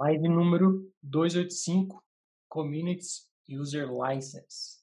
Live 0.00 0.26
número 0.26 0.90
285, 1.02 2.02
Communities 2.48 3.28
User 3.48 3.88
License. 3.92 4.80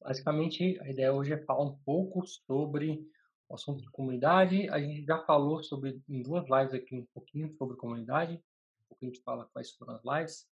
Basicamente, 0.00 0.78
a 0.80 0.90
ideia 0.90 1.12
hoje 1.12 1.32
é 1.32 1.44
falar 1.44 1.64
um 1.64 1.76
pouco 1.84 2.26
sobre 2.26 3.06
o 3.48 3.54
assunto 3.54 3.82
de 3.82 3.90
comunidade. 3.90 4.68
A 4.70 4.80
gente 4.80 5.04
já 5.04 5.24
falou 5.24 5.62
sobre, 5.62 6.02
em 6.08 6.22
duas 6.22 6.44
lives 6.50 6.74
aqui, 6.74 6.96
um 6.96 7.06
pouquinho 7.14 7.54
sobre 7.56 7.76
comunidade. 7.76 8.34
Um 8.34 8.88
pouquinho 8.88 9.12
a 9.12 9.14
gente 9.14 9.22
fala 9.22 9.48
quais 9.52 9.70
foram 9.72 9.94
as 9.94 10.02
lives. 10.04 10.46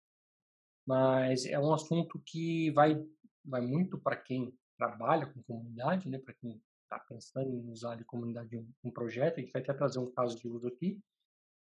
Mas 0.86 1.46
é 1.46 1.60
um 1.60 1.74
assunto 1.74 2.21
que 2.26 2.70
vai, 2.71 3.04
vai 3.44 3.62
muito 3.62 3.98
para 3.98 4.16
quem 4.16 4.54
trabalha 4.78 5.26
com 5.26 5.42
comunidade, 5.44 6.08
né? 6.10 6.20
para 6.20 6.34
quem 6.36 6.62
está 6.84 7.00
pensando 7.00 7.50
em 7.50 7.71
usar 7.71 7.96
de 7.96 8.05
comunidade 8.05 8.55
um, 8.55 8.70
um 8.84 8.92
projeto. 8.92 9.40
A 9.40 9.42
gente 9.42 9.52
vai 9.52 9.64
até 9.64 9.74
trazer 9.74 10.00
um 10.00 10.12
caso 10.12 10.38
de 10.38 10.48
uso 10.48 10.68
aqui 10.68 11.02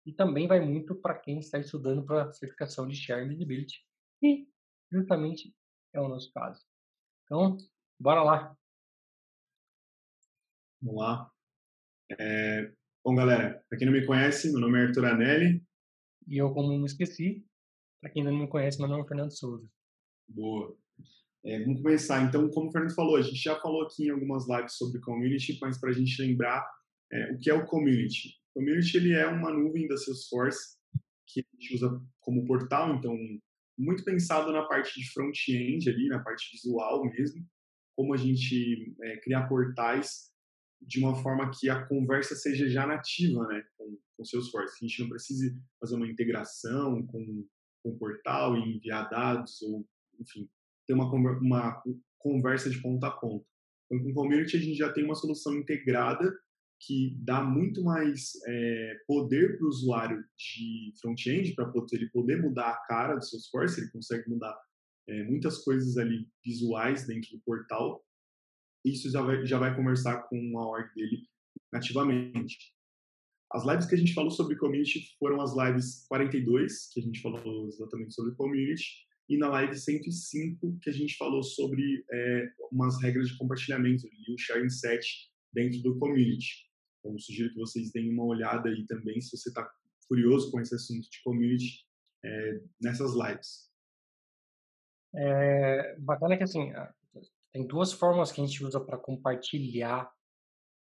e 0.06 0.14
também 0.14 0.48
vai 0.48 0.60
muito 0.60 0.96
para 0.96 1.18
quem 1.18 1.40
está 1.40 1.58
estudando 1.58 2.06
para 2.06 2.32
certificação 2.32 2.88
de 2.88 2.96
Share 2.96 3.28
Visibility, 3.28 3.84
e 4.22 4.48
justamente 4.92 5.54
é 5.94 6.00
o 6.00 6.08
nosso 6.08 6.32
caso. 6.32 6.64
Então, 7.24 7.58
bora 8.00 8.22
lá! 8.24 8.58
Vamos 10.82 11.02
lá. 11.02 11.32
É... 12.20 12.72
Bom, 13.04 13.16
galera, 13.16 13.64
para 13.68 13.78
quem 13.78 13.88
não 13.88 13.94
me 13.94 14.06
conhece, 14.06 14.52
meu 14.52 14.62
nome 14.62 14.80
é 14.80 14.88
Arthur 14.88 15.06
Anelli. 15.06 15.64
E 16.28 16.38
eu, 16.38 16.54
como 16.54 16.78
não 16.78 16.86
esqueci, 16.86 17.46
para 18.02 18.12
quem 18.12 18.24
não 18.24 18.36
me 18.36 18.48
conhece, 18.48 18.80
meu 18.80 18.88
nome 18.88 19.04
é 19.04 19.08
Fernando 19.08 19.32
Souza. 19.32 19.68
Boa. 20.28 20.76
É, 21.44 21.64
vamos 21.64 21.82
começar. 21.82 22.24
Então, 22.24 22.50
como 22.50 22.70
o 22.70 22.72
Fernando 22.72 22.96
falou, 22.96 23.16
a 23.16 23.22
gente 23.22 23.38
já 23.38 23.60
falou 23.60 23.84
aqui 23.84 24.08
em 24.08 24.10
algumas 24.10 24.48
lives 24.48 24.74
sobre 24.74 25.00
community, 25.02 25.58
mas 25.62 25.80
para 25.80 25.92
a 25.92 25.94
gente 25.94 26.20
lembrar 26.20 26.68
é, 27.12 27.32
o 27.34 27.40
que 27.40 27.50
é 27.50 27.54
o 27.54 27.66
community. 27.66 28.40
Community 28.56 28.98
ele 28.98 29.14
é 29.14 29.28
uma 29.28 29.52
nuvem 29.52 29.88
da 29.88 29.98
Salesforce 29.98 30.78
que 31.28 31.42
a 31.42 31.44
gente 31.56 31.76
usa 31.76 32.02
como 32.22 32.46
portal, 32.46 32.96
então 32.96 33.16
muito 33.78 34.04
pensado 34.06 34.52
na 34.54 34.64
parte 34.64 34.98
de 34.98 35.12
front-end 35.12 35.90
ali, 35.90 36.08
na 36.08 36.20
parte 36.20 36.50
visual 36.54 37.04
mesmo, 37.04 37.46
como 37.96 38.14
a 38.14 38.18
gente 38.18 38.96
é, 39.02 39.18
criar 39.18 39.48
portais 39.48 40.32
de 40.82 41.00
uma 41.00 41.16
forma 41.16 41.52
que 41.52 41.70
a 41.70 41.86
conversa 41.86 42.36
seja 42.36 42.70
já 42.70 42.86
nativa, 42.86 43.46
né, 43.48 43.66
com, 43.78 43.98
com 44.16 44.24
o 44.24 44.26
Salesforce. 44.26 44.78
Que 44.78 44.86
a 44.86 44.88
gente 44.88 45.02
não 45.02 45.10
precise 45.10 45.58
fazer 45.80 45.96
uma 45.96 46.08
integração 46.08 47.06
com, 47.08 47.48
com 47.84 47.90
o 47.90 47.98
portal 47.98 48.56
e 48.56 48.76
enviar 48.76 49.10
dados 49.10 49.62
ou, 49.62 49.86
enfim, 50.20 50.50
ter 50.88 50.94
uma, 50.94 51.12
uma 51.12 51.84
conversa 52.18 52.70
de 52.70 52.82
ponta 52.82 53.08
a 53.08 53.12
ponta. 53.12 53.46
Então, 53.86 54.04
com 54.04 54.12
o 54.12 54.14
Community 54.14 54.58
a 54.58 54.60
gente 54.60 54.78
já 54.78 54.92
tem 54.92 55.04
uma 55.04 55.16
solução 55.16 55.56
integrada 55.56 56.32
que 56.80 57.16
dá 57.20 57.44
muito 57.44 57.84
mais 57.84 58.34
é, 58.46 59.00
poder 59.08 59.58
para 59.58 59.66
o 59.66 59.70
usuário 59.70 60.24
de 60.38 60.94
front-end, 61.02 61.54
para 61.54 61.72
ele 61.94 62.10
poder 62.10 62.42
mudar 62.42 62.70
a 62.70 62.78
cara 62.88 63.16
do 63.16 63.26
Salesforce, 63.26 63.82
ele 63.82 63.92
consegue 63.92 64.30
mudar 64.30 64.56
é, 65.08 65.24
muitas 65.24 65.64
coisas 65.64 65.98
ali 65.98 66.28
visuais 66.44 67.08
dentro 67.08 67.32
do 67.32 67.42
portal. 67.44 68.04
Isso 68.84 69.10
já 69.10 69.22
vai, 69.22 69.46
já 69.46 69.58
vai 69.58 69.76
conversar 69.76 70.24
com 70.24 70.60
a 70.60 70.68
org 70.68 70.94
dele 70.94 71.28
nativamente. 71.72 72.74
As 73.52 73.66
lives 73.66 73.86
que 73.86 73.96
a 73.96 73.98
gente 73.98 74.14
falou 74.14 74.32
sobre 74.32 74.58
community 74.58 75.16
foram 75.18 75.42
as 75.42 75.56
lives 75.56 76.06
42, 76.08 76.90
que 76.92 77.00
a 77.00 77.04
gente 77.04 77.22
falou 77.22 77.68
exatamente 77.68 78.14
sobre 78.14 78.36
community, 78.36 79.06
e 79.30 79.38
na 79.38 79.50
live 79.50 79.76
105, 79.76 80.78
que 80.82 80.90
a 80.90 80.94
gente 80.94 81.16
falou 81.18 81.42
sobre 81.42 82.06
é, 82.12 82.52
umas 82.72 83.02
regras 83.02 83.30
de 83.30 83.38
compartilhamento, 83.38 84.06
o 84.06 84.38
sharing 84.38 84.70
set 84.70 85.04
dentro 85.56 85.82
do 85.82 85.98
community. 85.98 86.70
Então, 87.00 87.18
sugiro 87.18 87.52
que 87.54 87.60
vocês 87.60 87.92
deem 87.92 88.12
uma 88.12 88.26
olhada 88.26 88.70
aí 88.70 88.86
também, 88.86 89.20
se 89.22 89.36
você 89.36 89.50
está 89.50 89.68
curioso 90.08 90.52
com 90.52 90.60
esse 90.60 90.76
assunto 90.76 91.10
de 91.10 91.24
community, 91.24 91.88
é, 92.24 92.62
nessas 92.82 93.14
lives. 93.16 93.72
É, 95.16 95.96
bacana 95.98 96.38
que, 96.38 96.44
assim, 96.44 96.72
tem 97.54 97.66
duas 97.66 97.94
formas 97.94 98.32
que 98.32 98.42
a 98.42 98.46
gente 98.46 98.64
usa 98.64 98.80
para 98.80 98.98
compartilhar 98.98 100.14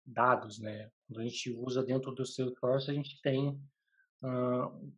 dados, 0.05 0.59
né? 0.59 0.91
Quando 1.07 1.22
a 1.22 1.23
gente 1.23 1.51
usa 1.51 1.84
dentro 1.84 2.13
do 2.13 2.25
Salesforce, 2.25 2.91
a 2.91 2.94
gente 2.94 3.22
tem 3.22 3.49
uh, 4.22 4.94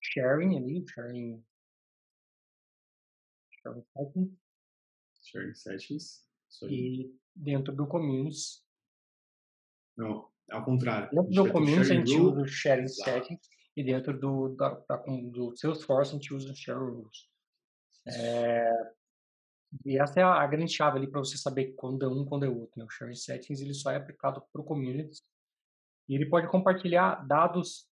sharing 0.00 0.56
ali, 0.56 0.84
sharing, 0.88 1.44
sharing. 3.50 4.38
Sharing 5.22 5.54
E 6.68 7.14
dentro 7.34 7.74
do 7.74 7.86
communities, 7.86 8.62
não, 9.96 10.28
ao 10.50 10.64
contrário. 10.64 11.10
Dentro 11.10 11.30
do 11.30 11.52
community 11.52 11.92
a 11.92 11.94
gente 11.94 12.16
usa 12.16 12.40
o 12.40 12.46
sharing 12.46 12.88
settings 12.88 13.48
e 13.76 13.84
dentro 13.84 14.18
do, 14.18 14.54
da, 14.56 14.70
da, 14.88 14.96
do 14.96 15.56
Salesforce 15.56 16.10
a 16.10 16.14
gente 16.14 16.34
usa 16.34 16.52
o 16.52 16.56
share 16.56 16.78
rules. 16.78 17.28
É, 18.06 18.70
e 19.84 19.98
essa 19.98 20.20
é 20.20 20.22
a, 20.22 20.34
a 20.34 20.46
grande 20.46 20.72
chave 20.72 20.98
ali 20.98 21.06
para 21.06 21.20
você 21.20 21.36
saber 21.36 21.72
quando 21.74 22.04
é 22.04 22.08
um 22.08 22.24
quando 22.24 22.44
é 22.44 22.48
outro. 22.48 22.72
Né? 22.76 22.84
O 22.84 22.90
sharing 22.90 23.14
settings 23.14 23.60
ele 23.60 23.74
só 23.74 23.90
é 23.90 23.96
aplicado 23.96 24.42
para 24.52 24.60
o 24.60 24.64
community 24.64 25.22
e 26.08 26.14
ele 26.14 26.26
pode 26.26 26.48
compartilhar 26.48 27.26
dados 27.26 27.88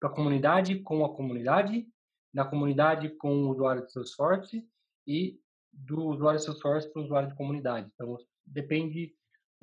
da 0.00 0.08
comunidade 0.08 0.80
com 0.80 1.04
a 1.04 1.14
comunidade, 1.14 1.86
da 2.32 2.44
comunidade 2.44 3.10
com 3.16 3.44
o 3.44 3.50
usuário 3.50 3.82
do 3.82 3.90
Salesforce 3.90 4.66
e 5.06 5.40
do 5.76 6.06
usuário 6.06 6.38
do 6.38 6.44
Salesforce 6.44 6.92
para 6.92 7.00
o 7.00 7.04
usuário 7.04 7.28
de 7.28 7.34
comunidade. 7.34 7.90
Então, 7.94 8.16
depende 8.46 9.14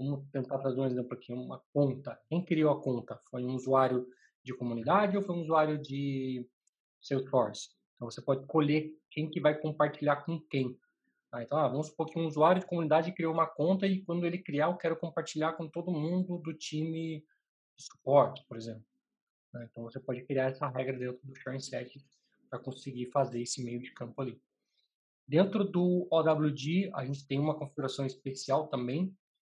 Vamos 0.01 0.27
tentar 0.31 0.57
trazer 0.57 0.79
um 0.79 0.85
exemplo 0.87 1.13
aqui, 1.13 1.31
uma 1.31 1.61
conta. 1.71 2.19
Quem 2.27 2.43
criou 2.43 2.71
a 2.71 2.81
conta? 2.81 3.21
Foi 3.29 3.43
um 3.43 3.53
usuário 3.53 4.07
de 4.43 4.51
comunidade 4.51 5.15
ou 5.15 5.21
foi 5.21 5.35
um 5.35 5.41
usuário 5.41 5.77
de 5.79 6.47
Salesforce? 6.99 7.69
Então 7.95 8.09
você 8.09 8.19
pode 8.19 8.41
escolher 8.41 8.97
quem 9.11 9.29
que 9.29 9.39
vai 9.39 9.55
compartilhar 9.59 10.17
com 10.25 10.39
quem. 10.49 10.75
Ah, 11.31 11.43
então, 11.43 11.57
ah, 11.57 11.67
vamos 11.67 11.87
supor 11.87 12.07
que 12.07 12.19
um 12.19 12.25
usuário 12.25 12.61
de 12.61 12.67
comunidade 12.67 13.11
criou 13.11 13.31
uma 13.31 13.45
conta 13.45 13.85
e 13.85 14.01
quando 14.03 14.25
ele 14.25 14.39
criar, 14.39 14.67
eu 14.67 14.75
quero 14.75 14.97
compartilhar 14.97 15.53
com 15.53 15.69
todo 15.69 15.91
mundo 15.91 16.39
do 16.39 16.51
time 16.51 17.23
de 17.77 17.83
suporte, 17.83 18.43
por 18.47 18.57
exemplo. 18.57 18.83
Ah, 19.53 19.63
então 19.63 19.83
você 19.83 19.99
pode 19.99 20.23
criar 20.23 20.49
essa 20.49 20.67
regra 20.67 20.97
dentro 20.97 21.19
do 21.23 21.35
sharing 21.35 21.59
set 21.59 22.03
para 22.49 22.57
conseguir 22.57 23.11
fazer 23.11 23.39
esse 23.39 23.63
meio 23.63 23.79
de 23.79 23.91
campo 23.93 24.19
ali. 24.19 24.41
Dentro 25.27 25.63
do 25.63 26.07
OWG, 26.11 26.91
a 26.93 27.05
gente 27.05 27.25
tem 27.25 27.39
uma 27.39 27.57
configuração 27.57 28.05
especial 28.05 28.67
também, 28.67 29.15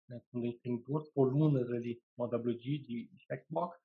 né, 0.08 0.20
quando 0.30 0.44
a 0.44 0.46
gente 0.46 0.60
tem 0.60 0.76
duas 0.82 1.08
colunas 1.10 1.70
ali 1.70 2.00
no 2.16 2.26
WD 2.26 2.78
de, 2.78 3.10
checkbox. 3.26 3.78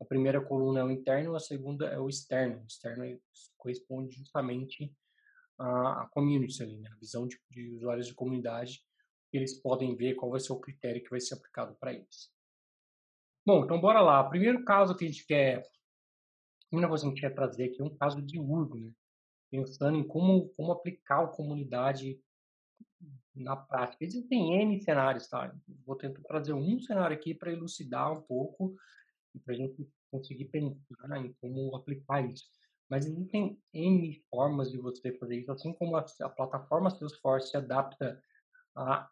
A 0.00 0.04
primeira 0.04 0.40
coluna 0.40 0.80
é 0.80 0.84
o 0.84 0.90
interno, 0.90 1.34
a 1.34 1.40
segunda 1.40 1.86
é 1.86 1.98
o 1.98 2.08
externo. 2.08 2.62
O 2.62 2.66
externo 2.66 3.20
corresponde 3.56 4.16
justamente 4.16 4.92
à, 5.58 6.02
à 6.02 6.08
community 6.08 6.62
ali, 6.62 6.78
né? 6.78 6.90
a 6.92 6.96
visão 6.96 7.26
de, 7.26 7.38
de 7.50 7.68
usuários 7.74 8.06
de 8.06 8.14
comunidade, 8.14 8.80
eles 9.32 9.60
podem 9.60 9.94
ver 9.96 10.14
qual 10.14 10.30
vai 10.30 10.40
ser 10.40 10.52
o 10.52 10.60
critério 10.60 11.02
que 11.02 11.10
vai 11.10 11.20
ser 11.20 11.34
aplicado 11.34 11.76
para 11.78 11.92
eles. 11.92 12.32
Bom, 13.44 13.64
então 13.64 13.80
bora 13.80 14.00
lá. 14.00 14.20
O 14.20 14.30
primeiro 14.30 14.64
caso 14.64 14.94
que 14.96 15.04
a 15.04 15.08
gente 15.08 15.26
quer, 15.26 15.58
a 15.58 16.68
primeira 16.68 16.88
coisa 16.88 17.02
que 17.02 17.08
a 17.08 17.10
gente 17.10 17.20
quer 17.20 17.34
trazer 17.34 17.64
aqui 17.64 17.80
é 17.80 17.84
um 17.84 17.96
caso 17.96 18.22
de 18.22 18.38
uso, 18.38 18.74
né? 18.76 18.92
Pensando 19.50 19.96
em 19.96 20.06
como, 20.06 20.48
como 20.50 20.72
aplicar 20.72 21.24
a 21.24 21.28
comunidade 21.28 22.20
na 23.34 23.56
prática. 23.56 24.04
Existem 24.04 24.60
N 24.60 24.80
cenários, 24.80 25.28
tá? 25.28 25.54
Vou 25.86 25.96
tentar 25.96 26.22
trazer 26.22 26.52
um 26.52 26.80
cenário 26.80 27.16
aqui 27.16 27.34
para 27.34 27.52
elucidar 27.52 28.12
um 28.12 28.20
pouco 28.20 28.74
para 29.44 29.54
a 29.54 29.56
gente 29.56 29.88
conseguir 30.10 30.46
pensar 30.46 31.16
em 31.18 31.32
como 31.40 31.74
aplicar 31.76 32.28
isso. 32.28 32.44
Mas 32.88 33.06
existem 33.06 33.60
N 33.72 34.24
formas 34.30 34.70
de 34.70 34.78
você 34.78 35.12
fazer 35.12 35.38
isso, 35.38 35.52
assim 35.52 35.72
como 35.74 35.96
a, 35.96 36.04
a 36.22 36.28
plataforma 36.28 36.90
Salesforce 36.90 37.50
se 37.50 37.56
adapta 37.56 38.20
a 38.74 39.08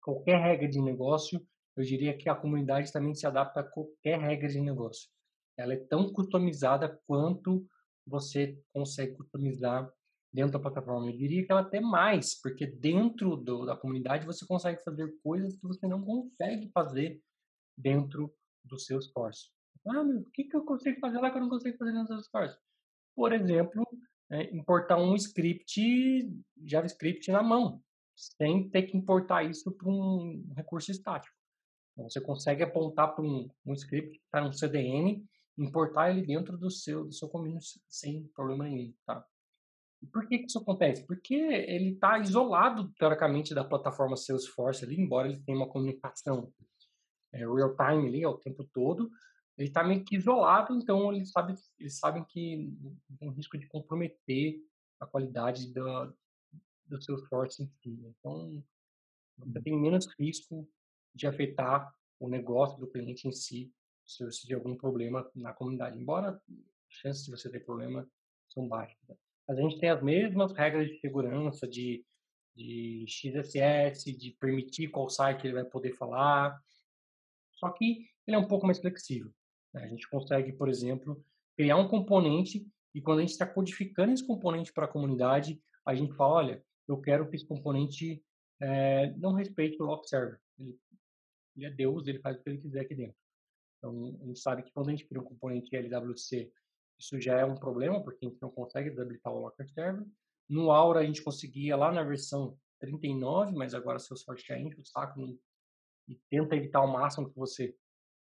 qualquer 0.00 0.40
regra 0.40 0.68
de 0.68 0.80
negócio, 0.80 1.46
eu 1.76 1.84
diria 1.84 2.16
que 2.16 2.28
a 2.28 2.34
comunidade 2.34 2.92
também 2.92 3.14
se 3.14 3.26
adapta 3.26 3.60
a 3.60 3.64
qualquer 3.64 4.18
regra 4.18 4.48
de 4.48 4.60
negócio. 4.60 5.10
Ela 5.56 5.74
é 5.74 5.76
tão 5.76 6.10
customizada 6.12 7.00
quanto 7.06 7.66
você 8.06 8.58
consegue 8.72 9.14
customizar 9.14 9.90
dentro 10.32 10.52
da 10.52 10.60
plataforma. 10.60 11.08
Eu 11.08 11.16
diria 11.16 11.44
que 11.44 11.50
ela 11.50 11.62
até 11.62 11.80
mais, 11.80 12.38
porque 12.40 12.66
dentro 12.66 13.36
do, 13.36 13.64
da 13.64 13.76
comunidade 13.76 14.26
você 14.26 14.46
consegue 14.46 14.82
fazer 14.84 15.12
coisas 15.22 15.56
que 15.56 15.66
você 15.66 15.86
não 15.86 16.02
consegue 16.02 16.70
fazer 16.72 17.20
dentro 17.76 18.32
do 18.64 18.78
seu 18.78 18.98
esforço. 18.98 19.50
Ah, 19.86 20.02
mas 20.04 20.22
o 20.22 20.30
que, 20.30 20.44
que 20.44 20.56
eu 20.56 20.64
consigo 20.64 20.98
fazer 21.00 21.18
lá 21.18 21.30
que 21.30 21.36
eu 21.36 21.42
não 21.42 21.48
consigo 21.48 21.76
fazer 21.78 21.92
no 21.92 22.06
seu 22.06 22.18
esforço? 22.18 22.58
Por 23.14 23.32
exemplo, 23.32 23.86
é, 24.30 24.54
importar 24.54 24.98
um 24.98 25.14
script 25.14 25.80
JavaScript 26.64 27.30
na 27.30 27.42
mão, 27.42 27.80
sem 28.14 28.68
ter 28.68 28.82
que 28.82 28.96
importar 28.96 29.44
isso 29.44 29.70
para 29.72 29.88
um 29.88 30.52
recurso 30.56 30.90
estático. 30.90 31.34
Então, 31.92 32.10
você 32.10 32.20
consegue 32.20 32.62
apontar 32.62 33.14
para 33.14 33.24
um, 33.24 33.48
um 33.64 33.72
script 33.72 34.18
que 34.18 34.24
está 34.24 34.40
no 34.40 34.52
CDN, 34.52 35.24
importar 35.58 36.10
ele 36.10 36.26
dentro 36.26 36.56
do 36.56 36.70
seu, 36.70 37.04
do 37.04 37.12
seu 37.12 37.28
community 37.28 37.80
sem 37.88 38.26
problema 38.28 38.64
nenhum, 38.64 38.92
tá? 39.04 39.24
Por 40.12 40.28
que, 40.28 40.38
que 40.38 40.46
isso 40.46 40.58
acontece? 40.58 41.06
Porque 41.06 41.34
ele 41.34 41.94
está 41.94 42.18
isolado, 42.18 42.92
teoricamente, 42.98 43.54
da 43.54 43.64
plataforma 43.64 44.16
Salesforce 44.16 44.84
ali, 44.84 45.00
embora 45.00 45.28
ele 45.28 45.40
tenha 45.40 45.56
uma 45.56 45.68
comunicação 45.68 46.52
é, 47.32 47.38
real-time 47.38 48.08
ali 48.08 48.22
ao 48.22 48.38
tempo 48.38 48.64
todo, 48.72 49.10
ele 49.56 49.68
está 49.68 49.82
meio 49.82 50.04
que 50.04 50.16
isolado, 50.16 50.74
então 50.74 51.12
eles 51.12 51.30
sabem, 51.30 51.56
eles 51.78 51.98
sabem 51.98 52.22
que 52.24 52.70
tem 53.18 53.30
risco 53.30 53.56
de 53.56 53.66
comprometer 53.66 54.60
a 55.00 55.06
qualidade 55.06 55.72
da, 55.72 56.12
do 56.84 57.02
seu 57.02 57.18
source 57.26 57.62
em 57.62 57.66
si. 57.66 58.14
Então, 58.18 58.62
você 59.38 59.60
tem 59.62 59.78
menos 59.78 60.06
risco 60.18 60.68
de 61.14 61.26
afetar 61.26 61.90
o 62.20 62.28
negócio 62.28 62.78
do 62.78 62.86
cliente 62.86 63.26
em 63.26 63.32
si 63.32 63.72
se 64.06 64.24
você 64.24 64.42
tiver 64.42 64.54
algum 64.54 64.76
problema 64.76 65.28
na 65.34 65.52
comunidade. 65.52 65.98
Embora 65.98 66.30
as 66.30 66.40
chances 66.88 67.24
de 67.24 67.30
você 67.30 67.50
ter 67.50 67.60
problema 67.60 68.08
são 68.48 68.68
baixas. 68.68 68.96
Né? 69.08 69.16
A 69.48 69.54
gente 69.54 69.78
tem 69.78 69.90
as 69.90 70.02
mesmas 70.02 70.52
regras 70.52 70.88
de 70.88 70.98
segurança, 70.98 71.66
de, 71.66 72.04
de 72.54 73.04
XSS, 73.08 74.12
de 74.12 74.30
permitir 74.40 74.88
qual 74.88 75.08
site 75.08 75.46
ele 75.46 75.54
vai 75.54 75.64
poder 75.64 75.92
falar. 75.92 76.60
Só 77.52 77.70
que 77.70 78.08
ele 78.26 78.36
é 78.36 78.38
um 78.38 78.48
pouco 78.48 78.66
mais 78.66 78.78
flexível. 78.78 79.32
Né? 79.72 79.84
A 79.84 79.88
gente 79.88 80.08
consegue, 80.08 80.52
por 80.52 80.68
exemplo, 80.68 81.24
criar 81.56 81.76
um 81.76 81.88
componente 81.88 82.66
e 82.94 83.00
quando 83.00 83.18
a 83.18 83.22
gente 83.22 83.32
está 83.32 83.46
codificando 83.46 84.12
esse 84.12 84.26
componente 84.26 84.72
para 84.72 84.86
a 84.86 84.88
comunidade, 84.88 85.60
a 85.84 85.94
gente 85.94 86.14
fala, 86.14 86.34
olha, 86.34 86.64
eu 86.88 87.00
quero 87.00 87.28
que 87.28 87.36
esse 87.36 87.46
componente 87.46 88.22
é, 88.60 89.10
não 89.16 89.32
respeite 89.32 89.80
o 89.82 89.84
lock 89.84 90.08
server. 90.08 90.40
Ele, 90.58 90.78
ele, 91.56 91.66
é 91.66 91.70
Deus, 91.70 92.06
ele 92.06 92.18
faz 92.20 92.36
o 92.36 92.42
que 92.42 92.50
ele 92.50 92.58
quiser 92.58 92.80
aqui 92.80 92.94
dentro. 92.94 93.16
Então, 93.78 94.16
a 94.20 94.26
gente 94.26 94.40
sabe 94.40 94.62
que 94.62 94.72
quando 94.72 94.88
a 94.88 94.90
gente 94.90 95.06
cria 95.06 95.20
um 95.20 95.24
componente 95.24 95.74
LWC, 95.74 96.50
isso 96.98 97.20
já 97.20 97.38
é 97.38 97.44
um 97.44 97.54
problema, 97.54 98.02
porque 98.02 98.24
a 98.24 98.28
gente 98.28 98.40
não 98.40 98.50
consegue 98.50 98.90
desabilitar 98.90 99.32
o 99.32 99.40
locker 99.40 99.68
server. 99.70 100.06
No 100.48 100.70
Aura, 100.70 101.00
a 101.00 101.04
gente 101.04 101.22
conseguia 101.22 101.76
lá 101.76 101.92
na 101.92 102.02
versão 102.02 102.58
39, 102.80 103.52
mas 103.54 103.74
agora 103.74 103.98
seu 103.98 104.16
sorte 104.16 104.46
já 104.46 104.58
enche 104.58 104.80
o 104.80 104.84
saco 104.84 105.20
e 106.08 106.14
tenta 106.30 106.56
evitar 106.56 106.80
ao 106.80 106.88
máximo 106.88 107.28
que 107.28 107.36
você 107.36 107.76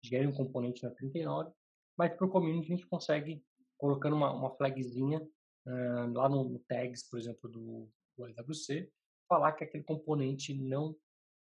gere 0.03 0.27
um 0.27 0.33
componente 0.33 0.83
na 0.83 0.91
39. 0.91 1.53
Mas 1.97 2.15
para 2.15 2.27
o 2.27 2.31
community, 2.31 2.73
a 2.73 2.77
gente 2.77 2.87
consegue, 2.87 3.43
colocando 3.77 4.17
uma, 4.17 4.33
uma 4.33 4.51
flagzinha 4.57 5.21
uh, 5.67 6.13
lá 6.13 6.29
no, 6.29 6.45
no 6.45 6.59
tags, 6.61 7.09
por 7.09 7.19
exemplo, 7.19 7.49
do, 7.51 7.89
do 8.17 8.27
LWC, 8.27 8.91
falar 9.29 9.53
que 9.53 9.65
aquele 9.65 9.85
componente 9.85 10.55
não 10.55 10.97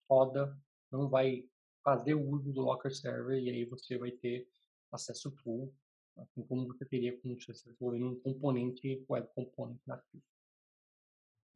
roda, 0.09 0.57
não 0.91 1.09
vai 1.09 1.45
fazer 1.89 2.13
o 2.13 2.29
uso 2.29 2.53
do 2.53 2.61
Locker 2.61 2.93
Server 2.95 3.41
e 3.41 3.49
aí 3.49 3.65
você 3.65 3.97
vai 3.97 4.11
ter 4.11 4.47
acesso 4.91 5.31
full, 5.43 5.73
assim 6.17 6.43
como 6.43 6.67
você 6.67 6.85
teria 6.85 7.19
com 7.19 7.35
você 7.35 7.51
desenvolvendo 7.51 8.09
um 8.09 8.19
componente 8.19 9.03
web 9.09 9.27
component 9.33 9.79
nativo. 9.87 10.23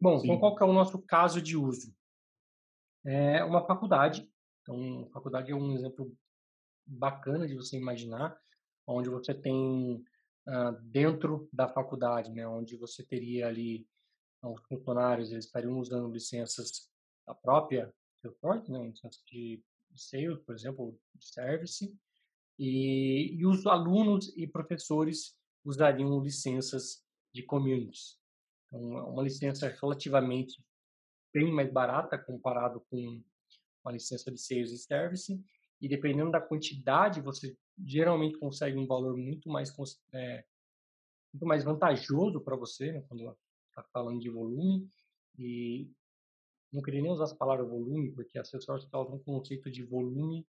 Bom, 0.02 0.18
Sim. 0.18 0.26
então 0.26 0.40
qual 0.40 0.56
que 0.56 0.64
é 0.64 0.66
o 0.66 0.74
nosso 0.74 1.00
caso 1.04 1.40
de 1.40 1.56
uso? 1.56 1.96
É 3.06 3.44
uma 3.44 3.66
faculdade. 3.66 4.28
Então, 4.62 5.08
faculdade 5.14 5.52
é 5.52 5.56
um 5.56 5.74
exemplo 5.74 6.12
bacana 6.86 7.48
de 7.48 7.54
você 7.54 7.78
imaginar, 7.78 8.36
onde 8.88 9.10
você 9.10 9.36
tem 9.36 10.04
uh, 10.48 10.72
dentro 10.82 11.48
da 11.54 11.68
faculdade, 11.68 12.32
né, 12.32 12.48
onde 12.48 12.76
você 12.76 13.06
teria 13.06 13.48
ali 13.48 13.88
os 14.42 14.62
funcionários 14.66 15.32
eles 15.32 15.46
estariam 15.46 15.80
usando 15.80 16.12
licenças 16.12 16.90
da 17.26 17.36
própria 17.36 17.94
Salesforce, 18.22 18.72
né, 18.72 18.88
licenças 18.88 19.24
de 19.26 19.64
sales, 19.96 20.40
por 20.46 20.56
exemplo, 20.56 21.00
service, 21.20 21.96
e, 22.60 23.36
e 23.36 23.46
os 23.46 23.66
alunos 23.66 24.36
e 24.38 24.48
professores 24.48 25.36
usariam 25.66 26.22
licenças 26.22 27.04
de 27.34 27.44
communities. 27.44 28.18
Então, 28.68 28.98
é 28.98 29.04
uma 29.04 29.24
licença 29.24 29.68
relativamente 29.82 30.64
bem 31.34 31.52
mais 31.52 31.72
barata 31.72 32.18
comparado 32.18 32.82
com 32.90 33.22
uma 33.84 33.92
licença 33.92 34.32
de 34.32 34.40
sales 34.40 34.72
e 34.72 34.78
service, 34.78 35.44
e 35.82 35.88
dependendo 35.90 36.32
da 36.32 36.40
quantidade, 36.40 37.22
você 37.22 37.58
geralmente 37.86 38.38
consegue 38.38 38.78
um 38.78 38.86
valor 38.86 39.18
muito 39.18 39.50
mais 39.50 39.74
é, 40.14 40.46
muito 41.34 41.46
mais 41.46 41.64
vantajoso 41.64 42.40
para 42.40 42.56
você, 42.56 42.92
né, 42.92 43.04
quando 43.10 43.36
está 43.70 43.84
falando 43.92 44.20
de 44.20 44.30
volume, 44.30 44.88
e 45.38 45.90
não 46.74 46.82
queria 46.82 47.02
nem 47.02 47.12
usar 47.12 47.26
essa 47.26 47.36
palavra 47.36 47.64
volume, 47.64 48.12
porque 48.12 48.40
a 48.40 48.44
Salesforce 48.44 48.86
está 48.86 49.00
usando 49.00 49.16
um 49.16 49.24
conceito 49.24 49.70
de 49.70 49.84
volume. 49.84 50.46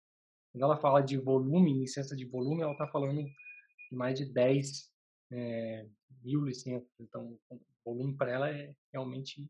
Quando 0.52 0.64
ela 0.64 0.78
fala 0.78 1.02
de 1.02 1.18
volume, 1.18 1.80
licença 1.80 2.16
de 2.16 2.26
volume, 2.26 2.62
ela 2.62 2.74
está 2.74 2.88
falando 2.88 3.24
de 3.24 3.96
mais 3.96 4.20
de 4.20 4.26
10 4.26 4.92
é, 5.32 5.88
mil 6.22 6.44
licenças. 6.44 6.90
Então, 7.00 7.40
volume 7.86 8.18
para 8.18 8.32
ela 8.32 8.50
é 8.50 8.76
realmente 8.92 9.50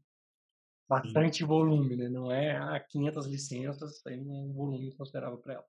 bastante 0.88 1.39
Sim. 1.39 1.45
volume, 1.45 1.95
né? 1.95 2.07
Não 2.07 2.31
é 2.31 2.56
ah, 2.56 2.80
500 2.80 3.25
licenças, 3.25 4.06
aí 4.06 4.19
um 4.19 4.54
volume 4.54 4.95
considerável 4.95 5.39
para 5.39 5.56
ela. 5.56 5.66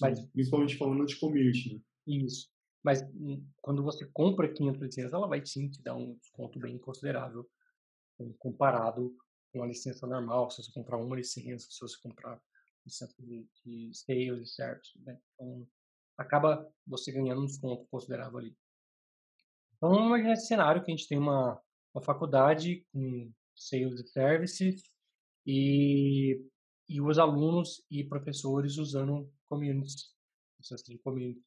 Mas, 0.00 0.20
Principalmente 0.30 0.76
falando 0.76 1.06
de 1.06 1.16
community, 1.16 1.74
né? 1.74 1.80
Isso. 2.06 2.50
Mas 2.82 3.02
hum, 3.14 3.44
quando 3.60 3.82
você 3.82 4.06
compra 4.12 4.52
500 4.52 4.82
licenças, 4.82 5.12
ela 5.12 5.28
vai 5.28 5.44
sim 5.44 5.68
te 5.68 5.82
dar 5.82 5.96
um 5.96 6.14
desconto 6.16 6.58
bem 6.58 6.76
considerável 6.78 7.48
comparado 8.38 9.14
com 9.58 9.64
a 9.64 9.66
licença 9.66 10.06
normal, 10.06 10.50
se 10.50 10.62
você 10.62 10.72
comprar 10.72 10.96
uma 10.98 11.16
licença, 11.16 11.66
se 11.68 11.80
você 11.80 11.98
comprar 12.00 12.40
licença 12.86 13.14
de, 13.18 13.44
de 13.64 13.92
sales 13.92 14.48
e 14.48 14.54
service. 14.54 14.98
Né? 15.00 15.18
Então, 15.34 15.66
acaba 16.16 16.72
você 16.86 17.10
ganhando 17.10 17.42
um 17.42 17.46
desconto 17.46 17.84
considerável 17.90 18.38
ali. 18.38 18.56
Então, 19.76 20.06
imagina 20.06 20.32
esse 20.32 20.46
cenário 20.46 20.82
que 20.82 20.92
a 20.92 20.96
gente 20.96 21.08
tem 21.08 21.18
uma, 21.18 21.60
uma 21.92 22.02
faculdade 22.02 22.86
com 22.92 23.32
sales 23.56 24.00
e 24.00 24.06
services 24.06 24.82
e, 25.44 26.40
e 26.88 27.00
os 27.00 27.18
alunos 27.18 27.84
e 27.90 28.04
professores 28.04 28.78
usando 28.78 29.28
communities, 29.48 30.14
licença 30.58 30.84
de 30.84 30.98
community. 30.98 31.42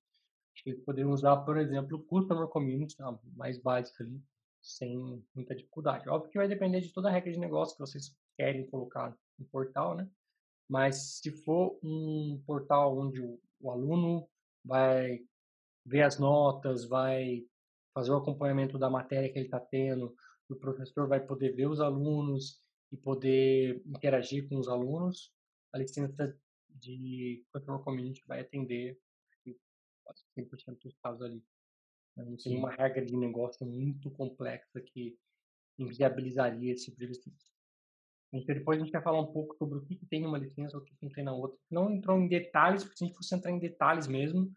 Eles 0.65 0.83
poderiam 0.83 1.11
usar, 1.11 1.37
por 1.37 1.57
exemplo, 1.57 1.97
o 1.97 2.03
Customer 2.03 2.47
Community, 2.47 3.01
a 3.01 3.17
mais 3.35 3.57
básica 3.57 4.03
ali, 4.03 4.21
sem 4.61 5.23
muita 5.33 5.55
dificuldade. 5.55 6.07
Óbvio 6.09 6.31
que 6.31 6.37
vai 6.37 6.47
depender 6.47 6.81
de 6.81 6.93
toda 6.93 7.09
a 7.09 7.11
regra 7.11 7.31
de 7.31 7.39
negócio 7.39 7.75
que 7.75 7.81
vocês 7.81 8.15
querem 8.37 8.65
colocar 8.67 9.15
no 9.37 9.45
portal, 9.45 9.95
né? 9.95 10.09
Mas 10.69 11.19
se 11.19 11.31
for 11.31 11.79
um 11.83 12.41
portal 12.45 12.97
onde 12.97 13.19
o, 13.19 13.39
o 13.59 13.71
aluno 13.71 14.27
vai 14.63 15.19
ver 15.85 16.03
as 16.03 16.17
notas, 16.19 16.85
vai 16.85 17.45
fazer 17.93 18.11
o 18.11 18.17
acompanhamento 18.17 18.77
da 18.77 18.89
matéria 18.89 19.31
que 19.31 19.37
ele 19.37 19.45
está 19.45 19.59
tendo, 19.59 20.15
o 20.47 20.55
professor 20.55 21.07
vai 21.07 21.19
poder 21.19 21.53
ver 21.55 21.67
os 21.67 21.79
alunos 21.79 22.61
e 22.91 22.97
poder 22.97 23.81
interagir 23.85 24.47
com 24.47 24.57
os 24.57 24.67
alunos, 24.67 25.33
a 25.73 25.77
licença 25.77 26.37
de 26.69 27.43
Customer 27.51 27.81
Community 27.81 28.23
vai 28.27 28.41
atender 28.41 28.97
100% 30.37 30.79
dos 30.83 30.95
casos 31.01 31.21
ali. 31.21 31.43
Não 32.15 32.35
tem 32.35 32.57
uma 32.57 32.71
regra 32.71 33.05
de 33.05 33.15
negócio 33.15 33.65
muito 33.65 34.11
complexa 34.11 34.81
que 34.81 35.17
inviabilizaria 35.77 36.73
esse 36.73 36.85
tipo 36.85 36.97
de 36.97 37.07
licença. 37.07 37.51
Então, 38.33 38.55
depois 38.55 38.79
a 38.79 38.83
gente 38.83 38.91
vai 38.91 39.01
falar 39.01 39.19
um 39.19 39.31
pouco 39.31 39.55
sobre 39.57 39.77
o 39.77 39.81
que, 39.81 39.95
que 39.95 40.05
tem 40.05 40.21
numa 40.21 40.37
licença, 40.37 40.77
o 40.77 40.81
que, 40.81 40.95
que 40.95 41.03
não 41.03 41.11
tem 41.11 41.23
na 41.23 41.33
outra. 41.33 41.57
Não 41.69 41.91
entrou 41.91 42.17
em 42.17 42.27
detalhes, 42.27 42.83
porque 42.83 42.97
se 42.97 43.03
a 43.03 43.07
gente 43.07 43.17
fosse 43.17 43.35
entrar 43.35 43.51
em 43.51 43.59
detalhes 43.59 44.07
mesmo, 44.07 44.51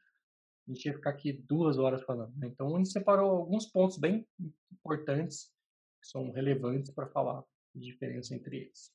a 0.69 0.73
gente 0.73 0.85
ia 0.87 0.95
ficar 0.95 1.11
aqui 1.11 1.33
duas 1.33 1.77
horas 1.79 2.03
falando. 2.05 2.35
Né? 2.37 2.47
Então, 2.47 2.75
a 2.75 2.79
gente 2.79 2.93
separou 2.93 3.31
alguns 3.31 3.67
pontos 3.67 3.99
bem 3.99 4.27
importantes, 4.73 5.53
que 6.01 6.09
são 6.09 6.31
relevantes 6.31 6.93
para 6.93 7.09
falar 7.09 7.41
a 7.41 7.79
diferença 7.79 8.35
entre 8.35 8.59
eles. 8.59 8.93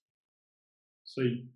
Isso 1.05 1.21
aí. 1.21 1.49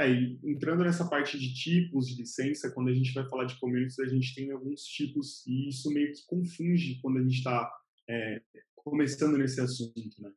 É, 0.00 0.10
entrando 0.42 0.82
nessa 0.82 1.08
parte 1.08 1.38
de 1.38 1.54
tipos 1.54 2.08
de 2.08 2.20
licença, 2.20 2.72
quando 2.72 2.88
a 2.88 2.94
gente 2.94 3.12
vai 3.12 3.28
falar 3.28 3.44
de 3.44 3.58
communities, 3.60 3.98
a 4.00 4.08
gente 4.08 4.34
tem 4.34 4.50
alguns 4.50 4.82
tipos 4.82 5.46
e 5.46 5.68
isso 5.68 5.88
meio 5.92 6.12
que 6.12 6.26
confunde 6.26 6.98
quando 7.00 7.18
a 7.18 7.22
gente 7.22 7.38
está 7.38 7.70
é, 8.10 8.42
começando 8.74 9.38
nesse 9.38 9.60
assunto, 9.60 10.20
né? 10.20 10.32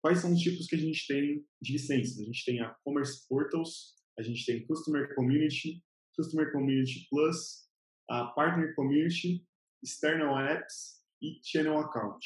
Quais 0.00 0.20
são 0.20 0.32
os 0.32 0.40
tipos 0.40 0.66
que 0.66 0.76
a 0.76 0.78
gente 0.78 1.04
tem 1.06 1.44
de 1.60 1.72
licenças? 1.72 2.20
A 2.20 2.24
gente 2.24 2.44
tem 2.44 2.60
a 2.60 2.70
Commerce 2.84 3.26
Portals, 3.28 3.96
a 4.16 4.22
gente 4.22 4.46
tem 4.46 4.64
Customer 4.64 5.12
Community, 5.16 5.82
Customer 6.16 6.52
Community 6.52 7.08
Plus, 7.10 7.66
a 8.08 8.26
Partner 8.26 8.72
Community, 8.76 9.44
External 9.82 10.38
Apps 10.38 11.02
e 11.20 11.40
Channel 11.42 11.78
Account. 11.78 12.24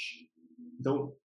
Então, 0.78 1.16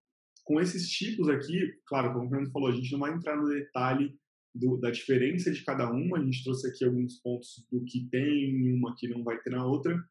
com 0.45 0.61
esses 0.61 0.89
tipos 0.89 1.27
aqui, 1.27 1.73
claro, 1.85 2.13
como 2.13 2.27
o 2.27 2.29
Fernando 2.29 2.51
falou, 2.51 2.69
a 2.69 2.75
gente 2.75 2.91
não 2.91 2.99
vai 2.99 3.13
entrar 3.13 3.35
no 3.35 3.49
detalhe 3.49 4.17
do, 4.55 4.77
da 4.77 4.89
diferença 4.89 5.51
de 5.51 5.63
cada 5.63 5.91
uma. 5.91 6.17
A 6.17 6.23
gente 6.23 6.43
trouxe 6.43 6.67
aqui 6.67 6.85
alguns 6.85 7.19
pontos 7.19 7.67
do 7.69 7.83
que 7.83 8.07
tem 8.09 8.73
uma 8.73 8.95
que 8.95 9.07
não 9.07 9.23
vai 9.23 9.37
ter 9.41 9.49
na 9.49 9.65
outra. 9.65 10.01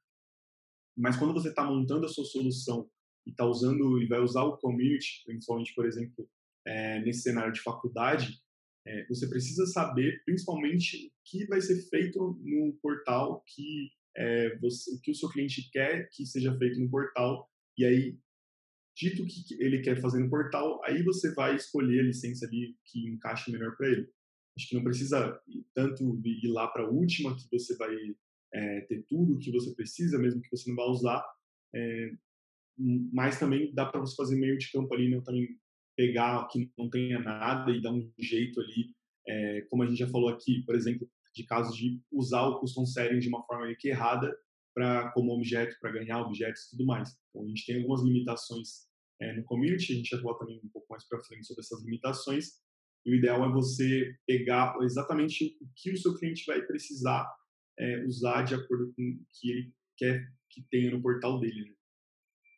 Mas 0.96 1.16
quando 1.16 1.32
você 1.32 1.48
está 1.48 1.64
montando 1.64 2.04
a 2.04 2.08
sua 2.08 2.24
solução 2.24 2.88
e 3.26 3.30
está 3.30 3.44
usando 3.46 4.00
e 4.00 4.06
vai 4.06 4.20
usar 4.20 4.42
o 4.42 4.58
community, 4.58 5.22
principalmente, 5.24 5.74
por 5.74 5.86
exemplo, 5.86 6.28
é, 6.66 7.00
nesse 7.00 7.22
cenário 7.22 7.52
de 7.52 7.60
faculdade, 7.60 8.38
é, 8.86 9.06
você 9.06 9.26
precisa 9.26 9.66
saber, 9.66 10.22
principalmente, 10.24 11.06
o 11.06 11.10
que 11.24 11.46
vai 11.46 11.60
ser 11.60 11.80
feito 11.88 12.38
no 12.42 12.74
portal, 12.82 13.42
que 13.46 13.90
é, 14.16 14.56
você, 14.58 14.94
o 14.94 15.00
que 15.00 15.10
o 15.10 15.14
seu 15.14 15.28
cliente 15.30 15.70
quer 15.72 16.08
que 16.12 16.26
seja 16.26 16.56
feito 16.58 16.78
no 16.78 16.90
portal, 16.90 17.50
e 17.76 17.84
aí, 17.84 18.18
dito 18.94 19.22
o 19.22 19.26
que 19.26 19.42
ele 19.58 19.80
quer 19.80 20.00
fazer 20.00 20.20
no 20.20 20.30
portal, 20.30 20.80
aí 20.84 21.02
você 21.02 21.34
vai 21.34 21.56
escolher 21.56 22.00
a 22.00 22.04
licença 22.04 22.46
ali 22.46 22.76
que 22.84 23.08
encaixe 23.08 23.50
melhor 23.50 23.74
para 23.76 23.88
ele. 23.88 24.08
Acho 24.56 24.68
que 24.68 24.74
não 24.76 24.84
precisa 24.84 25.40
tanto 25.74 26.20
ir 26.24 26.48
lá 26.48 26.68
para 26.68 26.84
a 26.84 26.88
última 26.88 27.34
que 27.36 27.48
você 27.50 27.76
vai 27.76 27.94
é, 28.52 28.80
ter 28.82 29.04
tudo 29.08 29.34
o 29.34 29.38
que 29.38 29.50
você 29.50 29.74
precisa, 29.74 30.18
mesmo 30.18 30.40
que 30.40 30.50
você 30.50 30.68
não 30.68 30.76
vá 30.76 30.84
usar, 30.84 31.24
é, 31.74 32.12
mas 33.12 33.38
também 33.38 33.72
dá 33.74 33.86
para 33.86 34.00
você 34.00 34.14
fazer 34.14 34.36
meio 34.36 34.56
de 34.58 34.70
campo 34.70 34.94
ali, 34.94 35.10
não 35.10 35.22
também 35.22 35.48
pegar 35.96 36.46
que 36.48 36.70
não 36.76 36.88
tenha 36.88 37.18
nada 37.18 37.70
e 37.70 37.80
dar 37.80 37.92
um 37.92 38.10
jeito 38.18 38.60
ali, 38.60 38.94
é, 39.26 39.62
como 39.62 39.82
a 39.82 39.86
gente 39.86 39.98
já 39.98 40.08
falou 40.08 40.28
aqui, 40.28 40.62
por 40.64 40.74
exemplo, 40.74 41.08
de 41.34 41.44
casos 41.44 41.76
de 41.76 42.00
usar 42.12 42.42
o 42.46 42.60
custom 42.60 42.86
setting 42.86 43.18
de 43.18 43.28
uma 43.28 43.44
forma 43.44 43.72
que 43.78 43.88
errada 43.88 44.36
para 44.74 45.10
como 45.12 45.32
objeto, 45.32 45.76
para 45.80 45.92
ganhar 45.92 46.20
objetos 46.20 46.64
e 46.64 46.70
tudo 46.70 46.86
mais. 46.86 47.16
Então 47.30 47.44
a 47.44 47.48
gente 47.48 47.64
tem 47.64 47.76
algumas 47.76 48.02
limitações 48.02 48.86
é, 49.20 49.32
no 49.36 49.44
community, 49.44 49.92
a 49.92 49.96
gente 49.96 50.10
vai 50.10 50.20
falar 50.20 50.38
também 50.38 50.60
um 50.62 50.68
pouco 50.68 50.86
mais 50.90 51.06
para 51.08 51.22
frente 51.22 51.46
sobre 51.46 51.62
essas 51.62 51.82
limitações. 51.82 52.60
E 53.04 53.12
o 53.12 53.14
ideal 53.14 53.44
é 53.44 53.52
você 53.52 54.16
pegar 54.26 54.76
exatamente 54.82 55.56
o 55.60 55.68
que 55.76 55.92
o 55.92 55.96
seu 55.96 56.16
cliente 56.16 56.44
vai 56.46 56.62
precisar 56.62 57.30
é, 57.78 58.04
usar 58.04 58.42
de 58.42 58.54
acordo 58.54 58.92
com 58.94 59.02
o 59.02 59.26
que 59.32 59.50
ele 59.50 59.72
quer 59.96 60.32
que 60.48 60.62
tenha 60.70 60.90
no 60.90 61.02
portal 61.02 61.38
dele. 61.40 61.68
Né? 61.68 61.74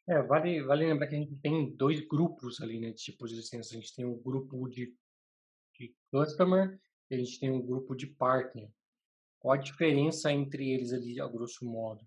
É, 0.09 0.23
vale, 0.23 0.63
vale 0.63 0.87
lembrar 0.87 1.09
que 1.09 1.17
a 1.17 1.19
gente 1.19 1.37
tem 1.37 1.75
dois 1.75 2.01
grupos 2.07 2.61
ali, 2.61 2.79
né, 2.79 2.91
de 2.91 3.03
tipos 3.03 3.31
de 3.31 3.37
licença. 3.37 3.75
A 3.75 3.81
gente 3.81 3.95
tem 3.95 4.05
um 4.05 4.17
grupo 4.17 4.69
de, 4.69 4.95
de 5.79 5.97
customer 6.11 6.79
e 7.11 7.15
a 7.15 7.19
gente 7.19 7.41
tem 7.41 7.51
um 7.51 7.65
grupo 7.65 7.95
de 7.95 8.07
partner. 8.07 8.71
Qual 9.41 9.55
a 9.55 9.61
diferença 9.61 10.31
entre 10.33 10.71
eles 10.71 10.93
ali, 10.93 11.21
a 11.21 11.27
grosso 11.27 11.65
modo? 11.65 12.07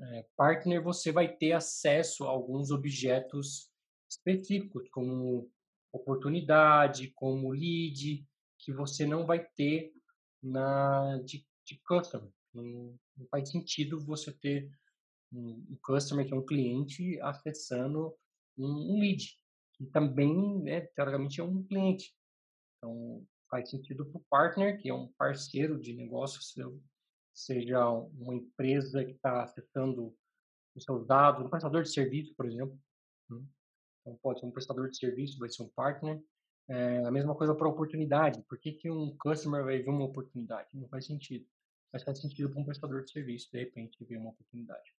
É, 0.00 0.26
partner, 0.36 0.82
você 0.82 1.10
vai 1.10 1.28
ter 1.28 1.52
acesso 1.52 2.24
a 2.24 2.28
alguns 2.28 2.70
objetos 2.70 3.70
específicos, 4.08 4.88
como 4.90 5.50
oportunidade, 5.96 7.12
como 7.14 7.50
lead, 7.50 8.26
que 8.58 8.72
você 8.72 9.06
não 9.06 9.26
vai 9.26 9.44
ter 9.44 9.92
na 10.42 11.18
de, 11.24 11.46
de 11.64 11.80
customer. 11.86 12.30
Não, 12.52 12.98
não 13.16 13.26
faz 13.30 13.50
sentido 13.50 14.00
você 14.00 14.32
ter 14.32 14.70
um, 15.32 15.76
customer, 15.82 16.26
que 16.26 16.32
é 16.32 16.36
um 16.36 16.44
cliente, 16.44 17.20
acessando 17.20 18.14
um, 18.56 18.94
um 18.94 19.00
lead, 19.00 19.36
que 19.74 19.86
também, 19.86 20.62
né, 20.62 20.82
teoricamente, 20.94 21.40
é 21.40 21.44
um 21.44 21.62
cliente. 21.64 22.14
Então, 22.76 23.26
faz 23.50 23.70
sentido 23.70 24.06
para 24.06 24.18
o 24.18 24.24
partner, 24.30 24.80
que 24.80 24.88
é 24.88 24.94
um 24.94 25.12
parceiro 25.18 25.80
de 25.80 25.94
negócio 25.94 26.42
seu, 26.42 26.80
seja 27.32 27.88
uma 27.88 28.34
empresa 28.34 29.04
que 29.04 29.12
está 29.12 29.42
acessando 29.42 30.14
os 30.74 30.84
seus 30.84 31.06
dados, 31.06 31.44
um 31.44 31.50
prestador 31.50 31.82
de 31.82 31.92
serviço, 31.92 32.34
por 32.36 32.46
exemplo. 32.46 32.78
Então, 34.04 34.18
pode 34.22 34.40
ser 34.40 34.46
um 34.46 34.50
prestador 34.50 34.90
de 34.90 34.98
serviço, 34.98 35.38
vai 35.38 35.48
ser 35.48 35.62
um 35.62 35.68
partner. 35.70 36.22
É, 36.68 37.04
a 37.04 37.10
mesma 37.10 37.34
coisa 37.34 37.54
para 37.54 37.68
oportunidade. 37.68 38.42
Por 38.48 38.58
que, 38.58 38.72
que 38.72 38.90
um 38.90 39.16
customer 39.16 39.64
vai 39.64 39.78
ver 39.78 39.88
uma 39.88 40.04
oportunidade? 40.04 40.68
Não 40.74 40.88
faz 40.88 41.06
sentido. 41.06 41.46
Mas 41.92 42.02
faz 42.02 42.20
sentido 42.20 42.50
para 42.50 42.60
um 42.60 42.64
prestador 42.64 43.02
de 43.02 43.10
serviço, 43.10 43.50
de 43.50 43.58
repente, 43.58 44.04
ver 44.04 44.18
uma 44.18 44.30
oportunidade. 44.30 44.92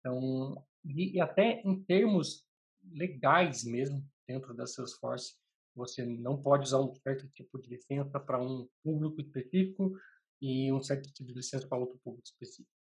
Então, 0.00 0.64
e, 0.84 1.16
e 1.16 1.20
até 1.20 1.60
em 1.64 1.82
termos 1.84 2.44
legais 2.90 3.64
mesmo, 3.64 4.04
dentro 4.26 4.54
da 4.54 4.66
Salesforce, 4.66 5.34
você 5.74 6.04
não 6.04 6.40
pode 6.40 6.64
usar 6.64 6.80
um 6.80 6.94
certo 6.96 7.28
tipo 7.28 7.60
de 7.60 7.68
licença 7.68 8.18
para 8.18 8.42
um 8.42 8.68
público 8.82 9.20
específico 9.20 9.92
e 10.40 10.72
um 10.72 10.82
certo 10.82 11.10
tipo 11.12 11.28
de 11.28 11.34
licença 11.34 11.68
para 11.68 11.78
outro 11.78 11.98
público 12.02 12.26
específico. 12.26 12.74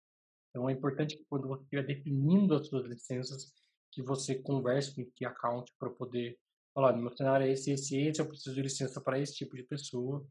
Então, 0.50 0.70
é 0.70 0.74
importante 0.74 1.16
que 1.16 1.26
quando 1.26 1.48
você 1.48 1.64
estiver 1.64 1.86
definindo 1.86 2.56
as 2.56 2.68
suas 2.68 2.86
licenças, 2.88 3.54
que 3.92 4.02
você 4.02 4.36
converse 4.36 4.94
com 4.94 5.02
o 5.02 5.28
account 5.28 5.74
para 5.78 5.90
poder 5.90 6.38
falar, 6.74 6.96
meu 6.96 7.12
cenário 7.12 7.46
é 7.46 7.52
esse, 7.52 7.72
esse, 7.72 7.98
esse, 7.98 8.22
eu 8.22 8.28
preciso 8.28 8.56
de 8.56 8.62
licença 8.62 9.02
para 9.02 9.20
esse 9.20 9.36
tipo 9.36 9.56
de 9.56 9.64
pessoa. 9.64 10.26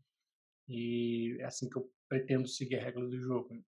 E 0.69 1.37
é 1.41 1.45
assim 1.45 1.69
que 1.69 1.77
eu 1.77 1.91
pretendo 2.09 2.47
seguir 2.47 2.77
a 2.77 2.85
regra 2.85 3.07
do 3.07 3.19
jogo. 3.21 3.55
Né? 3.55 3.63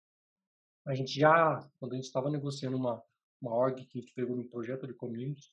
A 0.87 0.95
gente 0.95 1.19
já, 1.19 1.61
quando 1.78 1.93
a 1.93 1.97
gente 1.97 2.07
estava 2.07 2.31
negociando 2.31 2.76
uma, 2.76 3.02
uma 3.40 3.55
org 3.55 3.85
que 3.85 3.99
a 3.99 4.00
gente 4.00 4.14
pegou 4.14 4.37
no 4.37 4.49
projeto 4.49 4.87
de 4.87 4.95
community, 4.95 5.52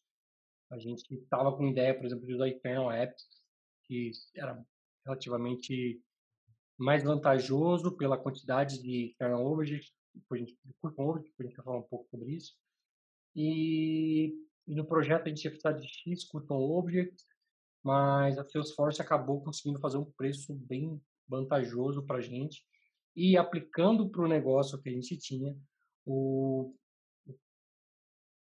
a 0.72 0.78
gente 0.78 1.04
estava 1.13 1.56
com 1.56 1.68
ideia, 1.68 1.94
por 1.94 2.06
exemplo, 2.06 2.25
de 2.25 2.34
usar 2.34 2.48
Eternal 2.48 2.92
Apps, 2.92 3.28
que 3.86 4.12
era 4.36 4.63
relativamente 5.06 6.02
mais 6.78 7.04
vantajoso 7.04 7.96
pela 7.96 8.18
quantidade 8.18 8.82
de 8.82 9.12
Eternal 9.12 9.46
Objects, 9.46 9.94
depois 10.13 10.42
a 10.42 10.46
gente, 10.46 10.58
de 10.63 10.74
Custom 10.82 11.10
Objects, 11.10 11.40
a 11.40 11.44
gente 11.44 11.56
vai 11.56 11.66
falar 11.66 11.78
um 11.80 11.88
pouco 11.88 12.08
sobre 12.10 12.32
isso. 12.32 12.56
E, 13.36 14.36
e 14.68 14.75
no 14.75 14.86
projeto 14.86 15.25
a 15.25 15.30
gente 15.30 15.44
ia 15.44 15.52
precisar 15.52 15.74
de 15.74 15.88
X 15.88 16.25
Custom 16.25 16.56
Objects, 16.56 17.25
mas 17.84 18.38
a 18.38 18.48
Salesforce 18.48 19.02
acabou 19.02 19.42
conseguindo 19.42 19.80
fazer 19.80 19.98
um 19.98 20.12
preço 20.12 20.54
bem 20.54 21.02
vantajoso 21.28 22.06
para 22.06 22.18
a 22.18 22.22
gente 22.22 22.63
e 23.16 23.38
aplicando 23.38 24.10
para 24.10 24.22
o 24.22 24.28
negócio 24.28 24.82
que 24.82 24.90
a 24.90 24.92
gente 24.92 25.18
tinha 25.18 25.56
o 26.06 26.74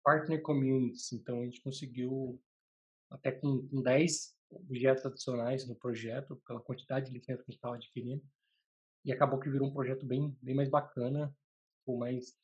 Partner 0.04 0.42
Communities. 0.42 1.12
Então 1.14 1.42
a 1.42 1.46
gente 1.46 1.62
conseguiu 1.62 2.42
até 3.10 3.32
com, 3.32 3.68
com 3.68 3.82
10 3.82 4.36
objetos 4.52 5.06
adicionais 5.06 5.68
no 5.68 5.76
projeto, 5.76 6.42
pela 6.48 6.62
quantidade 6.62 7.08
de 7.08 7.14
licenças 7.14 7.44
que 7.44 7.52
a 7.52 7.54
gente 7.54 7.60
estava 7.60 7.76
adquirindo. 7.76 8.24
E 9.06 9.12
acabou 9.12 9.40
que 9.40 9.50
virou 9.50 9.68
um 9.68 9.74
projeto 9.74 10.06
bem, 10.06 10.36
bem 10.42 10.56
mais 10.56 10.70
bacana, 10.70 11.34
ou 11.86 11.98
mais 11.98 12.36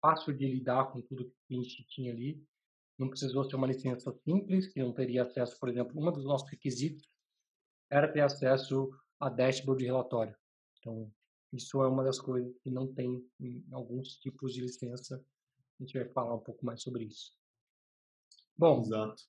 fácil 0.00 0.36
de 0.36 0.46
lidar 0.46 0.92
com 0.92 1.00
tudo 1.02 1.30
que 1.46 1.54
a 1.54 1.56
gente 1.56 1.84
tinha 1.88 2.12
ali. 2.12 2.42
Não 2.98 3.08
precisou 3.08 3.44
ser 3.44 3.56
uma 3.56 3.66
licença 3.66 4.12
simples, 4.24 4.66
que 4.72 4.80
não 4.80 4.92
teria 4.92 5.22
acesso, 5.22 5.58
por 5.58 5.68
exemplo, 5.68 5.98
um 6.00 6.12
dos 6.12 6.24
nossos 6.24 6.50
requisitos 6.50 7.08
era 7.90 8.10
ter 8.10 8.20
acesso 8.20 8.90
a 9.18 9.28
dashboard 9.28 9.80
de 9.82 9.86
relatório. 9.86 10.36
Então, 10.78 11.12
isso 11.52 11.82
é 11.82 11.88
uma 11.88 12.04
das 12.04 12.20
coisas 12.20 12.56
que 12.62 12.70
não 12.70 12.92
tem 12.92 13.26
em 13.40 13.64
alguns 13.72 14.16
tipos 14.18 14.54
de 14.54 14.60
licença. 14.60 15.24
A 15.78 15.82
gente 15.82 15.98
vai 15.98 16.08
falar 16.08 16.34
um 16.34 16.40
pouco 16.40 16.64
mais 16.64 16.82
sobre 16.82 17.04
isso. 17.04 17.32
Bom, 18.56 18.80
Exato. 18.80 19.22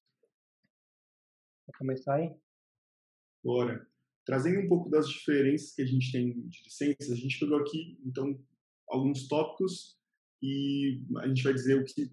Vou 1.65 1.73
começar 1.77 2.15
aí? 2.15 2.35
Bora. 3.43 3.87
Trazendo 4.25 4.59
um 4.59 4.69
pouco 4.69 4.89
das 4.89 5.09
diferenças 5.09 5.73
que 5.73 5.81
a 5.81 5.85
gente 5.85 6.11
tem 6.11 6.47
de 6.47 6.63
licenças, 6.63 7.11
a 7.11 7.15
gente 7.15 7.39
pegou 7.39 7.57
aqui, 7.57 7.99
então, 8.05 8.39
alguns 8.87 9.27
tópicos 9.27 9.99
e 10.41 11.01
a 11.19 11.27
gente 11.27 11.43
vai 11.43 11.53
dizer 11.53 11.79
o 11.79 11.85
que, 11.85 12.11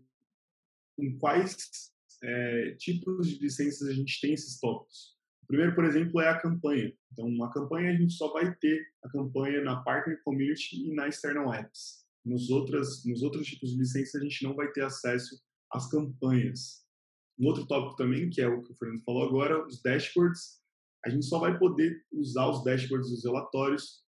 em 0.99 1.16
quais 1.18 1.92
é, 2.23 2.73
tipos 2.78 3.28
de 3.28 3.38
licenças 3.38 3.88
a 3.88 3.92
gente 3.92 4.20
tem 4.20 4.35
esses 4.35 4.58
tópicos. 4.58 5.16
O 5.42 5.47
primeiro, 5.47 5.75
por 5.75 5.85
exemplo, 5.85 6.20
é 6.20 6.28
a 6.28 6.38
campanha. 6.38 6.92
Então, 7.11 7.42
a 7.42 7.52
campanha 7.52 7.90
a 7.90 7.97
gente 7.97 8.12
só 8.12 8.30
vai 8.32 8.54
ter 8.56 8.87
a 9.02 9.08
campanha 9.08 9.62
na 9.62 9.82
Partner 9.82 10.20
Community 10.23 10.76
e 10.76 10.94
na 10.94 11.08
External 11.08 11.52
Apps. 11.54 12.06
Nos, 12.25 12.50
outras, 12.50 13.04
nos 13.04 13.23
outros 13.23 13.47
tipos 13.47 13.70
de 13.70 13.78
licenças 13.78 14.20
a 14.20 14.25
gente 14.25 14.44
não 14.44 14.54
vai 14.54 14.70
ter 14.73 14.82
acesso 14.82 15.40
às 15.73 15.90
campanhas. 15.90 16.87
Um 17.38 17.47
outro 17.47 17.66
tópico 17.66 17.97
também, 17.97 18.28
que 18.28 18.42
é 18.42 18.49
o 18.49 18.62
que 18.62 18.73
o 18.73 18.75
Fernando 18.75 19.02
falou 19.04 19.26
agora, 19.26 19.64
os 19.66 19.80
dashboards. 19.80 20.61
A 21.06 21.08
gente 21.08 21.25
só 21.25 21.38
vai 21.38 21.56
poder 21.58 22.04
usar 22.12 22.49
os 22.50 22.64
dashboards 22.64 23.08
dos 23.08 23.25
relatórios 23.25 24.02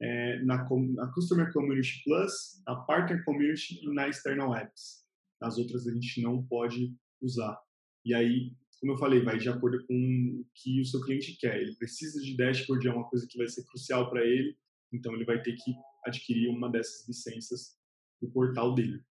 é, 0.00 0.38
na, 0.42 0.66
na 0.94 1.12
Customer 1.12 1.52
Community 1.52 2.02
Plus, 2.04 2.62
na 2.66 2.76
Partner 2.76 3.24
Community 3.24 3.80
e 3.82 3.94
na 3.94 4.08
External 4.08 4.54
Apps. 4.54 5.04
As 5.40 5.58
outras 5.58 5.86
a 5.86 5.92
gente 5.92 6.22
não 6.22 6.42
pode 6.42 6.94
usar. 7.20 7.58
E 8.04 8.14
aí, 8.14 8.52
como 8.80 8.92
eu 8.92 8.98
falei, 8.98 9.22
vai 9.22 9.38
de 9.38 9.48
acordo 9.48 9.84
com 9.86 9.94
o 9.94 10.46
que 10.54 10.80
o 10.80 10.84
seu 10.84 11.00
cliente 11.02 11.36
quer. 11.38 11.60
Ele 11.60 11.76
precisa 11.76 12.20
de 12.20 12.36
dashboard, 12.36 12.86
é 12.88 12.92
uma 12.92 13.08
coisa 13.08 13.26
que 13.28 13.36
vai 13.36 13.46
ser 13.46 13.64
crucial 13.66 14.08
para 14.08 14.24
ele, 14.24 14.56
então 14.92 15.14
ele 15.14 15.24
vai 15.24 15.42
ter 15.42 15.54
que 15.54 15.74
adquirir 16.04 16.48
uma 16.48 16.70
dessas 16.70 17.06
licenças 17.06 17.78
no 18.22 18.30
portal 18.30 18.74
dele. 18.74 19.02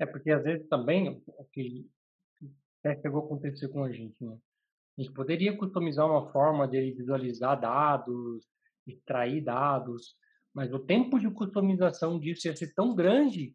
É 0.00 0.06
porque 0.06 0.30
às 0.30 0.42
vezes 0.42 0.66
também 0.68 1.08
o 1.08 1.44
que 1.52 1.86
até 2.80 3.00
chegou 3.00 3.22
a 3.22 3.24
acontecer 3.24 3.68
com 3.68 3.84
a 3.84 3.92
gente, 3.92 4.22
né? 4.22 4.36
A 4.96 5.02
gente 5.02 5.12
poderia 5.12 5.56
customizar 5.56 6.06
uma 6.06 6.30
forma 6.30 6.68
de 6.68 6.92
visualizar 6.92 7.60
dados, 7.60 8.46
extrair 8.86 9.40
dados, 9.42 10.16
mas 10.54 10.72
o 10.72 10.78
tempo 10.78 11.18
de 11.18 11.30
customização 11.30 12.18
disso 12.18 12.46
ia 12.46 12.56
ser 12.56 12.72
tão 12.74 12.94
grande 12.94 13.54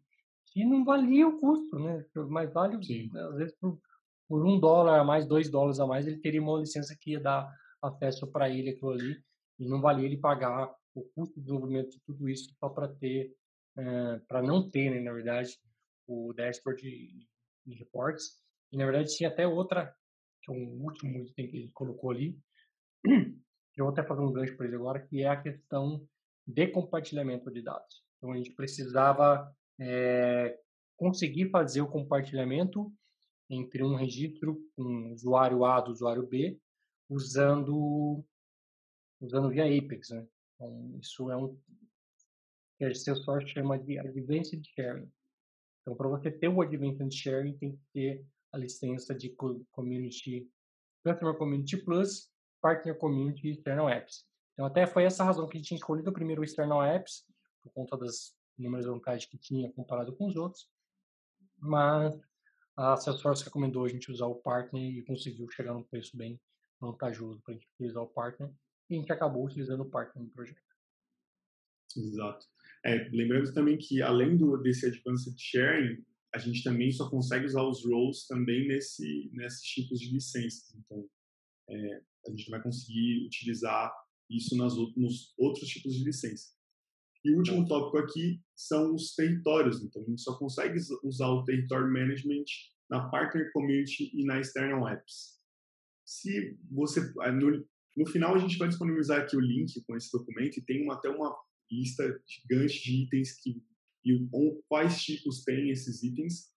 que 0.52 0.64
não 0.64 0.84
valia 0.84 1.28
o 1.28 1.38
custo, 1.38 1.78
né? 1.78 2.04
Mais 2.28 2.52
vale, 2.52 2.82
Sim. 2.84 3.10
às 3.16 3.36
vezes, 3.36 3.56
por, 3.58 3.80
por, 4.28 4.44
um 4.44 4.58
dólar 4.58 5.00
a 5.00 5.04
mais, 5.04 5.26
dois 5.26 5.48
dólares 5.48 5.80
a 5.80 5.86
mais, 5.86 6.06
ele 6.06 6.18
teria 6.18 6.42
uma 6.42 6.58
licença 6.58 6.96
que 7.00 7.12
ia 7.12 7.20
dar 7.20 7.50
acesso 7.80 8.26
para 8.26 8.50
ele 8.50 8.70
aquilo 8.70 8.90
ali, 8.90 9.22
e 9.58 9.68
não 9.68 9.80
valia 9.80 10.06
ele 10.06 10.16
pagar 10.16 10.74
o 10.94 11.02
custo 11.14 11.36
de 11.36 11.42
desenvolvimento 11.42 11.90
de 11.90 12.00
tudo 12.00 12.28
isso 12.28 12.52
só 12.58 12.68
para 12.68 12.88
ter, 12.88 13.32
é, 13.78 13.82
eh, 13.82 14.20
para 14.26 14.42
não 14.42 14.68
ter, 14.68 14.90
né, 14.90 15.00
na 15.00 15.12
verdade, 15.12 15.56
o 16.06 16.32
dashboard 16.32 16.82
de, 16.82 17.26
de 17.64 17.74
reports. 17.74 18.40
E, 18.72 18.76
na 18.76 18.84
verdade, 18.84 19.14
tinha 19.16 19.28
até 19.28 19.46
outra, 19.46 19.94
que 20.42 20.50
é 20.50 20.54
um 20.54 20.82
último 20.82 21.24
item 21.24 21.48
que 21.48 21.56
ele 21.56 21.70
colocou 21.72 22.10
ali, 22.10 22.36
eu 23.80 23.86
vou 23.86 23.92
até 23.92 24.02
fazer 24.02 24.20
um 24.20 24.32
gancho 24.32 24.56
para 24.56 24.66
ele 24.66 24.76
agora, 24.76 25.00
que 25.00 25.22
é 25.22 25.28
a 25.28 25.40
questão 25.40 26.06
de 26.46 26.66
compartilhamento 26.68 27.50
de 27.50 27.62
dados. 27.62 28.04
Então, 28.18 28.32
a 28.32 28.36
gente 28.36 28.52
precisava 28.52 29.50
é, 29.78 30.58
conseguir 30.96 31.50
fazer 31.50 31.80
o 31.80 31.88
compartilhamento 31.88 32.92
entre 33.48 33.82
um 33.82 33.94
registro, 33.94 34.60
um 34.76 35.12
usuário 35.12 35.64
A 35.64 35.80
do 35.80 35.90
usuário 35.90 36.26
B, 36.26 36.58
usando, 37.08 38.24
usando 39.20 39.48
via 39.48 39.64
Apex. 39.64 40.10
Né? 40.10 40.26
Então, 40.54 40.98
isso 41.00 41.30
é 41.30 41.36
um, 41.36 41.58
que 42.78 42.84
a 42.84 42.94
Salesforce 42.94 43.48
chama 43.48 43.78
de 43.78 43.98
Advanced 43.98 44.62
Sharing. 44.74 45.10
Então, 45.82 45.96
para 45.96 46.08
você 46.08 46.30
ter 46.30 46.48
o 46.48 46.60
Advanced 46.60 47.12
Sharing, 47.12 47.56
tem 47.56 47.72
que 47.72 47.82
ter 47.92 48.26
a 48.52 48.58
licença 48.58 49.14
de 49.14 49.30
Community, 49.70 50.48
Customer 51.02 51.34
Community 51.36 51.78
Plus, 51.78 52.30
Partner 52.60 52.96
Community 52.96 53.48
External 53.50 53.88
Apps. 53.88 54.24
Então, 54.52 54.66
até 54.66 54.86
foi 54.86 55.04
essa 55.04 55.24
razão 55.24 55.46
que 55.46 55.56
a 55.56 55.58
gente 55.58 55.68
tinha 55.68 55.78
escolhido 55.78 56.12
primeiro 56.12 56.42
o 56.42 56.44
External 56.44 56.82
Apps, 56.82 57.24
por 57.62 57.72
conta 57.72 57.96
das 57.96 58.34
inúmeras 58.58 58.86
vantagens 58.86 59.26
que 59.26 59.38
tinha 59.38 59.72
comparado 59.72 60.14
com 60.14 60.26
os 60.26 60.36
outros. 60.36 60.68
Mas 61.58 62.18
a 62.76 62.96
Salesforce 62.96 63.44
recomendou 63.44 63.84
a 63.84 63.88
gente 63.88 64.10
usar 64.10 64.26
o 64.26 64.34
Partner 64.34 64.82
e 64.82 65.02
conseguiu 65.02 65.48
chegar 65.50 65.74
num 65.74 65.82
preço 65.82 66.16
bem 66.16 66.40
vantajoso 66.80 67.40
para 67.42 67.54
a 67.54 67.56
gente 67.56 67.68
utilizar 67.74 68.02
o 68.02 68.08
Partner. 68.08 68.50
E 68.88 68.94
a 68.94 68.98
gente 68.98 69.12
acabou 69.12 69.46
utilizando 69.46 69.82
o 69.82 69.90
Partner 69.90 70.24
no 70.24 70.30
projeto. 70.30 70.60
Exato. 71.96 72.46
É, 72.84 73.08
lembrando 73.12 73.52
também 73.52 73.76
que, 73.76 74.00
além 74.00 74.36
do, 74.36 74.56
desse 74.56 74.86
Advanced 74.86 75.34
Sharing, 75.38 76.04
a 76.34 76.38
gente 76.38 76.62
também 76.62 76.90
só 76.92 77.10
consegue 77.10 77.46
usar 77.46 77.62
os 77.62 77.84
roles 77.84 78.26
também 78.26 78.66
nesse, 78.68 79.30
nesses 79.32 79.62
tipos 79.62 79.98
de 79.98 80.12
licenças. 80.12 80.74
Então, 80.74 81.08
é, 81.68 82.02
a 82.26 82.30
gente 82.30 82.50
vai 82.50 82.62
conseguir 82.62 83.24
utilizar 83.26 83.92
isso 84.28 84.56
nas, 84.56 84.74
nos 84.96 85.34
outros 85.38 85.68
tipos 85.68 85.94
de 85.94 86.04
licença. 86.04 86.52
E 87.24 87.32
o 87.32 87.36
último 87.36 87.66
tópico 87.66 87.98
aqui 87.98 88.40
são 88.56 88.94
os 88.94 89.14
territórios. 89.14 89.82
Então, 89.82 90.02
a 90.02 90.06
gente 90.06 90.22
só 90.22 90.38
consegue 90.38 90.78
usar 91.04 91.28
o 91.28 91.44
Territory 91.44 91.92
Management 91.92 92.44
na 92.88 93.08
Partner 93.08 93.50
Community 93.52 94.10
e 94.14 94.24
na 94.24 94.40
External 94.40 94.88
Apps. 94.88 95.38
Se 96.04 96.56
você, 96.70 97.12
no, 97.32 97.66
no 97.96 98.06
final, 98.06 98.34
a 98.34 98.38
gente 98.38 98.56
vai 98.56 98.68
disponibilizar 98.68 99.20
aqui 99.20 99.36
o 99.36 99.40
link 99.40 99.80
com 99.82 99.96
esse 99.96 100.10
documento 100.10 100.58
e 100.58 100.64
tem 100.64 100.82
uma, 100.82 100.94
até 100.94 101.08
uma 101.08 101.36
lista 101.70 102.20
gigante 102.26 102.82
de 102.82 103.02
itens 103.02 103.38
que 103.40 103.62
e 104.04 104.18
quais 104.66 105.02
tipos 105.02 105.44
tem 105.44 105.70
esses 105.70 106.02
itens 106.02 106.50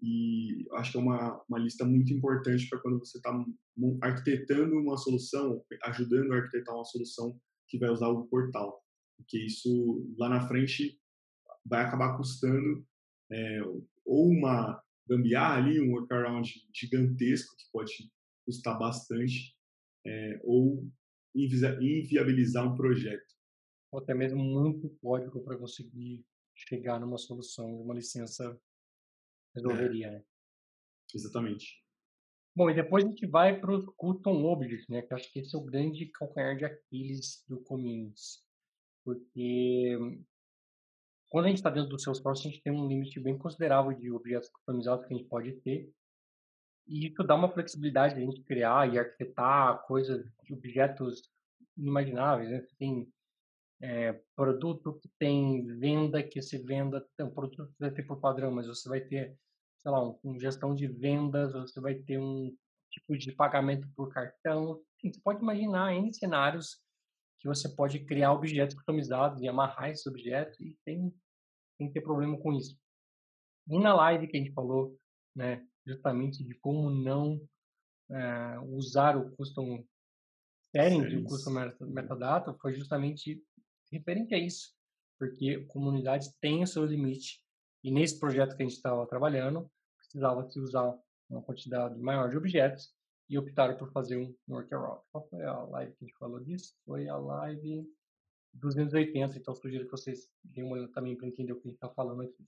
e 0.00 0.66
acho 0.74 0.92
que 0.92 0.98
é 0.98 1.00
uma, 1.00 1.42
uma 1.48 1.58
lista 1.58 1.84
muito 1.84 2.12
importante 2.12 2.68
para 2.68 2.78
quando 2.80 3.00
você 3.00 3.18
está 3.18 3.32
arquitetando 4.02 4.76
uma 4.76 4.96
solução, 4.96 5.64
ajudando 5.84 6.32
a 6.32 6.36
arquitetar 6.36 6.74
uma 6.74 6.84
solução 6.84 7.38
que 7.68 7.78
vai 7.78 7.90
usar 7.90 8.08
o 8.08 8.26
portal, 8.26 8.82
porque 9.16 9.38
isso 9.38 10.06
lá 10.16 10.28
na 10.28 10.46
frente 10.46 10.98
vai 11.64 11.84
acabar 11.84 12.16
custando 12.16 12.86
é, 13.30 13.60
ou 14.06 14.30
uma 14.30 14.82
gambiarra 15.08 15.56
ali, 15.56 15.80
um 15.80 15.92
workaround 15.92 16.50
gigantesco 16.74 17.56
que 17.56 17.64
pode 17.72 17.92
custar 18.46 18.78
bastante, 18.78 19.54
é, 20.06 20.40
ou 20.44 20.88
inviabilizar 21.34 22.66
um 22.66 22.76
projeto. 22.76 23.26
Ou 23.92 24.00
até 24.00 24.14
mesmo 24.14 24.42
muito 24.42 24.88
código 25.00 25.42
para 25.42 25.58
conseguir 25.58 26.24
chegar 26.54 26.98
numa 26.98 27.18
solução, 27.18 27.80
uma 27.80 27.94
licença 27.94 28.58
resolveria, 29.54 30.06
é. 30.06 30.10
né? 30.10 30.24
Exatamente. 31.14 31.82
Bom, 32.54 32.68
e 32.70 32.74
depois 32.74 33.04
a 33.04 33.08
gente 33.08 33.26
vai 33.26 33.58
para 33.58 33.72
os 33.72 33.86
custom 33.96 34.44
objects, 34.44 34.88
né? 34.88 35.02
Que 35.02 35.14
acho 35.14 35.32
que 35.32 35.40
esse 35.40 35.54
é 35.54 35.58
o 35.58 35.64
grande 35.64 36.06
calcanhar 36.06 36.56
de 36.56 36.64
Aquiles 36.64 37.44
do 37.48 37.62
Communities. 37.62 38.42
Porque 39.04 39.96
quando 41.28 41.44
a 41.44 41.48
gente 41.48 41.58
está 41.58 41.70
dentro 41.70 41.90
do 41.90 42.00
Salesforce, 42.00 42.46
a 42.46 42.50
gente 42.50 42.62
tem 42.62 42.72
um 42.72 42.88
limite 42.88 43.20
bem 43.20 43.38
considerável 43.38 43.92
de 43.92 44.10
objetos 44.10 44.48
customizados 44.50 45.06
que 45.06 45.14
a 45.14 45.16
gente 45.16 45.28
pode 45.28 45.52
ter. 45.60 45.90
E 46.86 47.06
isso 47.06 47.22
dá 47.22 47.34
uma 47.34 47.52
flexibilidade 47.52 48.14
de 48.14 48.22
a 48.22 48.24
gente 48.24 48.42
criar 48.42 48.92
e 48.92 48.98
arquitetar 48.98 49.86
coisas 49.86 50.26
objetos 50.50 51.30
inimagináveis. 51.76 52.50
Né? 52.50 52.60
Você 52.62 52.74
tem 52.76 53.12
é, 53.80 54.12
produto 54.34 54.94
que 54.94 55.08
tem 55.18 55.64
venda 55.78 56.22
que 56.22 56.42
se 56.42 56.58
venda, 56.58 57.06
um 57.20 57.30
produto 57.30 57.72
vai 57.78 57.90
ter 57.90 58.02
por 58.02 58.20
padrão, 58.20 58.50
mas 58.50 58.66
você 58.66 58.88
vai 58.88 59.00
ter, 59.00 59.36
sei 59.78 59.90
lá, 59.90 60.06
um, 60.06 60.18
um, 60.24 60.40
gestão 60.40 60.74
de 60.74 60.86
vendas, 60.86 61.52
você 61.52 61.80
vai 61.80 61.94
ter 61.94 62.18
um 62.18 62.54
tipo 62.90 63.16
de 63.16 63.32
pagamento 63.32 63.88
por 63.94 64.12
cartão. 64.12 64.82
Enfim, 64.96 65.12
você 65.12 65.20
pode 65.20 65.40
imaginar 65.40 65.92
em 65.92 66.12
cenários 66.12 66.80
que 67.38 67.46
você 67.46 67.68
pode 67.68 68.00
criar 68.00 68.32
objetos 68.32 68.74
customizados 68.74 69.40
e 69.40 69.48
amarrar 69.48 69.90
esses 69.90 70.06
objetos 70.06 70.58
e 70.60 70.76
tem, 70.84 71.14
tem 71.78 71.86
que 71.86 71.94
ter 71.94 72.00
problema 72.00 72.36
com 72.40 72.52
isso. 72.52 72.76
E 73.68 73.78
na 73.78 73.94
live 73.94 74.26
que 74.26 74.36
a 74.36 74.40
gente 74.40 74.52
falou, 74.52 74.98
né, 75.36 75.64
justamente 75.86 76.42
de 76.42 76.54
como 76.54 76.90
não 76.90 77.40
é, 78.10 78.58
usar 78.60 79.16
o 79.16 79.30
custom 79.36 79.84
settings, 80.74 81.14
o 81.14 81.24
custom 81.24 81.52
metadata, 81.80 82.52
foi 82.60 82.74
justamente 82.74 83.40
referente 83.90 84.34
a 84.34 84.38
isso, 84.38 84.74
porque 85.18 85.64
comunidades 85.66 86.32
têm 86.40 86.62
o 86.62 86.66
seu 86.66 86.84
limite 86.84 87.42
e 87.82 87.90
nesse 87.90 88.18
projeto 88.18 88.56
que 88.56 88.62
a 88.62 88.66
gente 88.66 88.76
estava 88.76 89.06
trabalhando, 89.06 89.70
precisava 89.98 90.48
se 90.48 90.58
usar 90.58 90.96
uma 91.28 91.42
quantidade 91.42 91.98
maior 91.98 92.30
de 92.30 92.36
objetos 92.36 92.92
e 93.28 93.38
optaram 93.38 93.76
por 93.76 93.92
fazer 93.92 94.16
um 94.16 94.34
workaround. 94.48 95.02
Qual 95.12 95.28
foi 95.28 95.44
a 95.44 95.62
live 95.64 95.92
que 95.92 96.04
a 96.04 96.06
gente 96.06 96.18
falou 96.18 96.40
disso? 96.40 96.74
Foi 96.84 97.08
a 97.08 97.16
live 97.16 97.86
280, 98.54 99.36
então 99.36 99.54
sugiro 99.54 99.84
que 99.84 99.90
vocês 99.90 100.28
deem 100.42 100.66
uma 100.66 100.76
olhada 100.76 100.92
também 100.92 101.16
para 101.16 101.28
entender 101.28 101.52
o 101.52 101.56
que 101.56 101.68
a 101.68 101.70
gente 101.70 101.76
está 101.76 101.90
falando 101.90 102.22
aqui. 102.22 102.46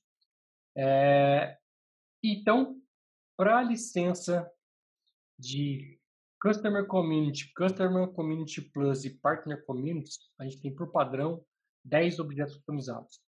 É, 0.77 1.59
então, 2.23 2.81
para 3.37 3.59
a 3.59 3.63
licença 3.63 4.51
de 5.39 6.00
Customer 6.41 6.87
Community, 6.87 7.53
Customer 7.55 8.09
Community 8.09 8.63
Plus 8.63 9.05
e 9.05 9.11
Partner 9.11 9.63
Communities, 9.67 10.19
a 10.39 10.45
gente 10.45 10.61
tem 10.63 10.75
por 10.75 10.91
padrão 10.91 11.45
10 11.85 12.19
objetos 12.19 12.55
customizados. 12.57 13.21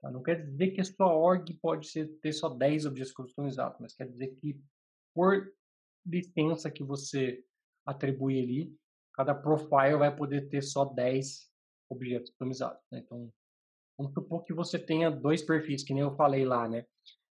Tá? 0.00 0.10
Não 0.10 0.22
quer 0.22 0.46
dizer 0.46 0.70
que 0.70 0.80
a 0.80 0.84
sua 0.84 1.12
org 1.12 1.52
pode 1.60 1.88
ser, 1.88 2.06
ter 2.20 2.32
só 2.32 2.48
10 2.48 2.86
objetos 2.86 3.12
customizados, 3.12 3.78
mas 3.80 3.94
quer 3.94 4.08
dizer 4.08 4.28
que 4.36 4.60
por 5.12 5.52
licença 6.06 6.70
que 6.70 6.84
você 6.84 7.44
atribui 7.84 8.40
ali, 8.40 8.76
cada 9.12 9.34
profile 9.34 9.96
vai 9.96 10.14
poder 10.14 10.48
ter 10.48 10.62
só 10.62 10.84
10 10.84 11.50
objetos 11.90 12.30
customizados. 12.30 12.80
Né? 12.92 13.00
Então, 13.00 13.32
vamos 13.98 14.12
supor 14.12 14.44
que 14.44 14.52
você 14.52 14.78
tenha 14.78 15.10
dois 15.10 15.42
perfis, 15.42 15.82
que 15.82 15.94
nem 15.94 16.02
eu 16.02 16.14
falei 16.14 16.44
lá, 16.44 16.68
né? 16.68 16.86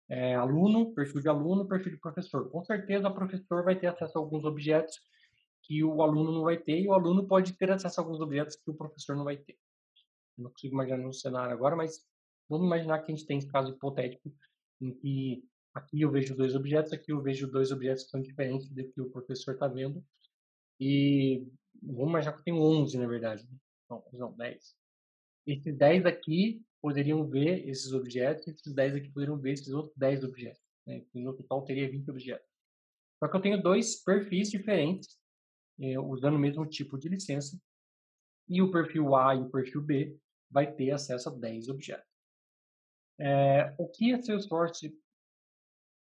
É, 0.10 0.36
aluno, 0.36 0.94
perfil 0.94 1.22
de 1.22 1.30
aluno, 1.30 1.68
perfil 1.68 1.94
de 1.94 2.00
professor. 2.00 2.50
Com 2.50 2.63
certeza 2.63 3.08
o 3.08 3.13
professor 3.13 3.63
vai 3.63 3.76
ter 3.76 3.88
acesso 3.88 4.18
a 4.18 4.22
alguns 4.22 4.44
objetos 4.46 5.00
que 5.62 5.84
o 5.84 6.02
aluno 6.02 6.32
não 6.32 6.44
vai 6.44 6.58
ter 6.58 6.82
e 6.82 6.88
o 6.88 6.94
aluno 6.94 7.26
pode 7.26 7.54
ter 7.54 7.72
acesso 7.72 8.00
a 8.00 8.04
alguns 8.04 8.20
objetos 8.20 8.56
que 8.56 8.70
o 8.70 8.74
professor 8.74 9.16
não 9.16 9.24
vai 9.24 9.38
ter. 9.38 9.58
Eu 10.38 10.44
não 10.44 10.52
consigo 10.52 10.74
imaginar 10.74 11.08
um 11.08 11.13
cenário 11.13 11.54
agora, 11.54 11.76
mas 11.76 12.06
vamos 12.50 12.66
imaginar 12.66 13.00
que 13.00 13.12
a 13.12 13.16
gente 13.16 13.26
tem 13.26 13.38
esse 13.38 13.48
caso 13.48 13.72
hipotético 13.72 14.34
em 14.82 14.94
que 14.94 15.44
aqui 15.74 16.02
eu 16.02 16.12
vejo 16.12 16.36
dois 16.36 16.54
objetos, 16.56 16.92
aqui 16.92 17.12
eu 17.12 17.22
vejo 17.22 17.50
dois 17.50 17.72
objetos 17.72 18.04
que 18.04 18.10
são 18.10 18.22
diferentes 18.22 18.70
do 18.70 18.84
que 18.84 19.02
o 19.02 19.10
professor 19.10 19.54
está 19.54 19.68
vendo. 19.68 20.04
E 20.80 21.48
vamos 21.82 22.10
imaginar 22.10 22.34
que 22.34 22.39
eu 22.39 22.44
tenho 22.44 22.62
11, 22.62 22.98
na 22.98 23.08
verdade. 23.08 23.48
Não, 23.89 24.04
não 24.13 24.34
10. 24.34 24.76
Esses 25.48 25.76
10 25.76 26.06
aqui 26.06 26.62
poderiam 26.84 27.26
ver 27.26 27.65
esses 27.65 27.93
objetos, 27.93 28.46
e 28.46 28.52
esses 28.52 28.74
10 28.74 28.96
aqui 28.96 29.10
poderiam 29.10 29.39
ver 29.39 29.54
esses 29.54 29.69
outros 29.69 29.96
10 29.96 30.26
objetos. 30.26 30.62
Né? 30.86 31.06
No 31.13 31.34
total 31.34 31.63
teria 31.63 31.89
20 31.89 32.12
objetos. 32.12 32.46
Só 33.17 33.30
que 33.30 33.38
eu 33.38 33.41
tenho 33.41 33.63
dois 33.63 34.04
perfis 34.04 34.52
diferentes, 34.52 35.17
eh, 35.80 35.98
usando 35.98 36.36
o 36.36 36.39
mesmo 36.39 36.65
tipo 36.65 36.98
de 37.00 37.08
licença, 37.08 37.58
e 38.50 38.62
o 38.62 38.69
perfil 38.69 39.15
A 39.15 39.34
e 39.34 39.39
o 39.39 39.50
perfil 39.50 39.82
B 39.82 40.19
vai 40.52 40.69
ter 40.69 40.91
acesso 40.91 41.30
a 41.30 41.32
10 41.32 41.69
objetos. 41.69 42.06
É, 43.17 43.74
o 43.78 43.88
que 43.88 44.13
a 44.13 44.22
Salesforce 44.22 44.93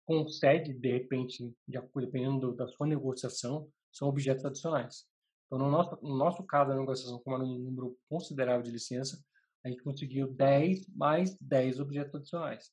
concede, 0.05 0.73
de 0.73 0.91
repente, 0.91 1.55
de 1.65 1.79
dependendo 1.95 2.53
da 2.53 2.67
sua 2.67 2.85
negociação, 2.85 3.71
são 3.89 4.09
objetos 4.09 4.43
adicionais. 4.43 5.05
Então, 5.45 5.57
no 5.57 5.71
nosso, 5.71 5.97
no 6.03 6.17
nosso 6.17 6.43
caso, 6.43 6.71
a 6.73 6.75
negociação, 6.75 7.21
era 7.25 7.43
um 7.43 7.57
número 7.57 7.97
considerável 8.09 8.63
de 8.63 8.71
licença, 8.71 9.23
a 9.63 9.69
gente 9.69 9.83
conseguiu 9.83 10.31
10 10.33 10.87
mais 10.89 11.37
10 11.39 11.79
objetos 11.79 12.15
adicionais. 12.15 12.71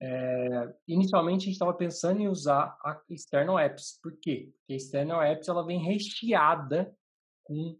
É, 0.00 0.74
inicialmente 0.88 1.42
a 1.42 1.44
gente 1.44 1.52
estava 1.52 1.74
pensando 1.74 2.20
em 2.20 2.28
usar 2.28 2.76
a 2.84 3.00
External 3.08 3.58
Apps. 3.58 4.00
Por 4.02 4.16
quê? 4.18 4.52
Porque 4.58 4.72
a 4.72 4.76
External 4.76 5.22
Apps 5.22 5.48
ela 5.48 5.64
vem 5.64 5.78
recheada 5.78 6.92
com 7.44 7.78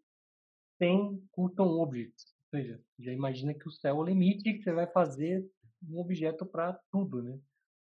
100 0.78 1.28
custom 1.32 1.80
objects. 1.80 2.32
Ou 2.52 2.60
seja, 2.60 2.80
já 2.98 3.12
imagina 3.12 3.52
que 3.52 3.66
o 3.66 3.72
céu 3.72 3.96
é 3.96 3.98
o 3.98 4.04
limite 4.04 4.52
que 4.52 4.62
você 4.62 4.72
vai 4.72 4.86
fazer 4.86 5.44
um 5.88 5.98
objeto 5.98 6.46
para 6.46 6.78
tudo, 6.92 7.22
né? 7.22 7.36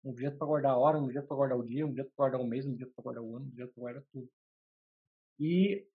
Um 0.03 0.11
objeto 0.11 0.37
para 0.37 0.47
guardar 0.47 0.71
a 0.73 0.77
hora, 0.77 0.99
um 0.99 1.05
objeto 1.05 1.27
para 1.27 1.37
guardar 1.37 1.57
o 1.57 1.63
dia, 1.65 1.85
um 1.85 1.89
objeto 1.89 2.11
para 2.15 2.25
guardar 2.25 2.41
o 2.41 2.47
mês, 2.47 2.65
um 2.65 2.73
objeto 2.73 2.93
para 2.93 3.03
guardar 3.03 3.23
o 3.23 3.35
ano, 3.35 3.45
um 3.45 3.49
objeto 3.49 3.73
para 3.73 3.81
guardar 3.81 4.03
tudo. 4.11 4.29
E 5.39 5.87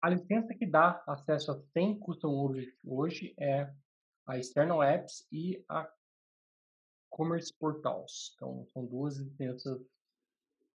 a 0.00 0.08
licença 0.08 0.54
que 0.54 0.64
dá 0.64 1.02
acesso 1.06 1.52
a 1.52 1.60
100 1.74 1.98
custom 1.98 2.34
objects 2.34 2.80
hoje 2.82 3.34
é 3.38 3.70
a 4.30 4.38
External 4.38 4.80
Apps 4.82 5.26
e 5.32 5.64
a 5.68 5.90
Commerce 7.10 7.52
Portals. 7.52 8.32
Então, 8.36 8.64
são 8.72 8.86
duas 8.86 9.16
licenças 9.16 9.84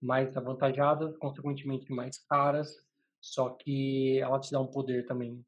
mais 0.02 0.36
avantajadas, 0.36 1.18
consequentemente 1.18 1.92
mais 1.92 2.18
caras, 2.18 2.78
só 3.22 3.50
que 3.50 4.20
ela 4.20 4.40
te 4.40 4.52
dá 4.52 4.60
um 4.60 4.68
poder 4.68 5.06
também 5.06 5.44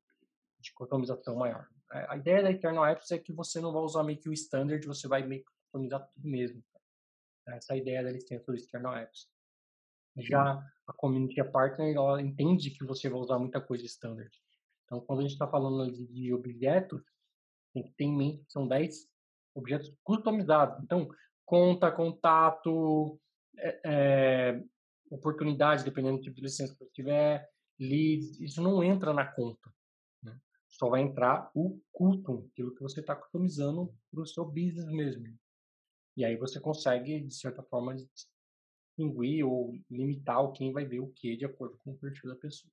de 0.60 0.74
customização 0.74 1.36
maior. 1.36 1.68
a 1.90 2.18
ideia 2.18 2.44
da 2.44 2.52
Eternal 2.52 2.86
Apps 2.86 3.12
é 3.12 3.20
que 3.20 3.34
você 3.34 3.60
não 3.60 3.72
vai 3.74 3.82
usar 3.82 4.04
meio 4.04 4.20
que 4.20 4.30
o 4.30 4.34
standard, 4.34 4.86
você 4.88 5.08
vai 5.08 5.26
meio 5.28 5.44
que 5.44 5.52
customizar 5.64 6.08
tudo 6.08 6.28
mesmo. 6.28 6.64
Essa 7.46 7.74
é 7.74 7.76
a 7.76 7.80
ideia 7.80 8.04
da 8.04 8.12
licença 8.12 8.46
do 8.52 8.56
External 8.56 8.96
Apps. 8.96 9.30
Já 10.18 10.66
a 10.88 10.94
Community 10.94 11.44
Partner, 11.44 11.96
ela 11.96 12.22
entende 12.22 12.72
que 12.72 12.84
você 12.84 13.10
vai 13.10 13.20
usar 13.20 13.38
muita 13.38 13.62
coisa 13.62 13.86
standard. 13.86 14.32
Então, 14.86 15.02
quando 15.02 15.20
a 15.20 15.22
gente 15.24 15.34
está 15.34 15.48
falando 15.48 15.92
de 15.92 16.34
objetos, 16.34 17.02
tem 17.82 17.92
que 17.92 17.98
ter 17.98 18.04
em 18.06 18.18
mente 18.18 18.44
que 18.44 18.52
são 18.52 18.68
10 18.68 19.08
objetos 19.56 19.94
customizados. 20.04 20.84
Então, 20.84 21.08
conta, 21.46 21.92
contato, 21.92 23.20
é, 23.58 23.82
é, 23.86 24.64
oportunidade, 25.10 25.84
dependendo 25.84 26.18
do 26.18 26.24
tipo 26.24 26.36
de 26.36 26.44
licença 26.44 26.74
que 26.74 26.80
você 26.80 26.92
tiver, 26.92 27.50
leads, 27.80 28.40
isso 28.40 28.62
não 28.62 28.84
entra 28.84 29.14
na 29.14 29.26
conta. 29.26 29.74
Né? 30.24 30.40
Só 30.68 30.90
vai 30.90 31.02
entrar 31.02 31.52
o 31.56 31.80
custom, 31.92 32.48
aquilo 32.52 32.74
que 32.76 32.82
você 32.82 33.00
está 33.00 33.16
customizando 33.16 33.94
para 34.12 34.22
o 34.22 34.26
seu 34.26 34.46
business 34.46 34.88
mesmo. 34.88 35.38
E 36.16 36.26
aí 36.26 36.36
você 36.36 36.60
consegue, 36.60 37.22
de 37.22 37.36
certa 37.36 37.62
forma, 37.64 37.96
distinguir 37.96 39.46
ou 39.46 39.74
limitar 39.90 40.52
quem 40.52 40.72
vai 40.72 40.86
ver 40.86 41.00
o 41.00 41.12
que 41.12 41.38
de 41.38 41.46
acordo 41.46 41.78
com 41.78 41.92
o 41.92 41.98
perfil 41.98 42.32
da 42.32 42.36
pessoa. 42.36 42.72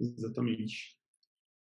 Exatamente. 0.00 0.95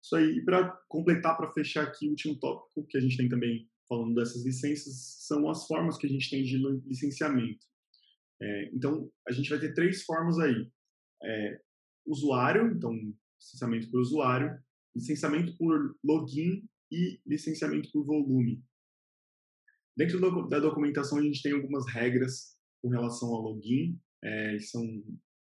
Isso 0.04 0.16
aí, 0.16 0.44
para 0.44 0.70
completar, 0.86 1.34
para 1.34 1.50
fechar 1.54 1.84
aqui 1.84 2.06
o 2.06 2.10
último 2.10 2.38
tópico 2.38 2.86
que 2.86 2.98
a 2.98 3.00
gente 3.00 3.16
tem 3.16 3.26
também 3.26 3.66
falando 3.88 4.14
dessas 4.14 4.44
licenças, 4.44 5.16
são 5.26 5.48
as 5.48 5.66
formas 5.66 5.96
que 5.96 6.06
a 6.06 6.10
gente 6.10 6.28
tem 6.28 6.42
de 6.42 6.58
licenciamento. 6.86 7.64
É, 8.42 8.70
então, 8.74 9.10
a 9.26 9.32
gente 9.32 9.48
vai 9.48 9.58
ter 9.58 9.72
três 9.72 10.02
formas 10.02 10.38
aí. 10.38 10.70
É, 11.22 11.60
usuário, 12.06 12.70
então, 12.76 12.92
licenciamento 13.40 13.90
por 13.90 14.00
usuário, 14.00 14.62
licenciamento 14.94 15.56
por 15.56 15.96
login 16.04 16.68
e 16.92 17.18
licenciamento 17.26 17.90
por 17.90 18.04
volume. 18.04 18.62
Dentro 19.96 20.20
do, 20.20 20.48
da 20.48 20.60
documentação, 20.60 21.18
a 21.18 21.22
gente 21.22 21.40
tem 21.40 21.52
algumas 21.52 21.90
regras 21.90 22.58
com 22.82 22.90
relação 22.90 23.30
ao 23.30 23.40
login. 23.40 23.98
É, 24.22 24.58
são, 24.58 24.82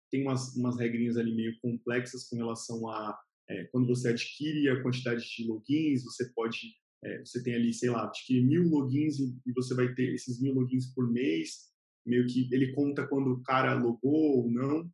tem 0.10 0.22
umas, 0.22 0.56
umas 0.56 0.80
regrinhas 0.80 1.18
ali 1.18 1.36
meio 1.36 1.60
complexas 1.60 2.30
com 2.30 2.38
relação 2.38 2.90
a 2.90 3.20
é, 3.50 3.66
quando 3.66 3.88
você 3.88 4.10
adquire 4.10 4.70
a 4.70 4.82
quantidade 4.82 5.24
de 5.24 5.48
logins, 5.48 6.04
você 6.04 6.32
pode, 6.34 6.76
é, 7.04 7.20
você 7.20 7.44
tem 7.44 7.56
ali, 7.56 7.74
sei 7.74 7.90
lá, 7.90 8.06
adquirir 8.06 8.46
mil 8.46 8.70
logins 8.70 9.20
e, 9.20 9.52
você 9.54 9.74
vai 9.74 9.94
ter 9.94 10.14
esses 10.14 10.42
mil 10.42 10.54
logins 10.54 10.94
por 10.94 11.12
mês, 11.12 11.72
meio 12.06 12.26
que 12.28 12.48
ele 12.54 12.74
conta 12.74 13.08
quando 13.08 13.34
o 13.34 13.44
cara 13.44 13.74
logou 13.74 14.38
ou 14.38 14.52
não. 14.52 14.90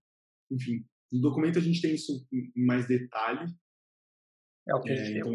Enfim, 0.51 0.85
no 1.11 1.21
documento 1.21 1.59
a 1.59 1.61
gente 1.61 1.81
tem 1.81 1.93
isso 1.93 2.27
em 2.31 2.65
mais 2.65 2.87
detalhe, 2.87 3.47
é 4.69 4.75
o 4.75 4.81
que 4.81 4.91
é, 4.91 5.17
então... 5.17 5.33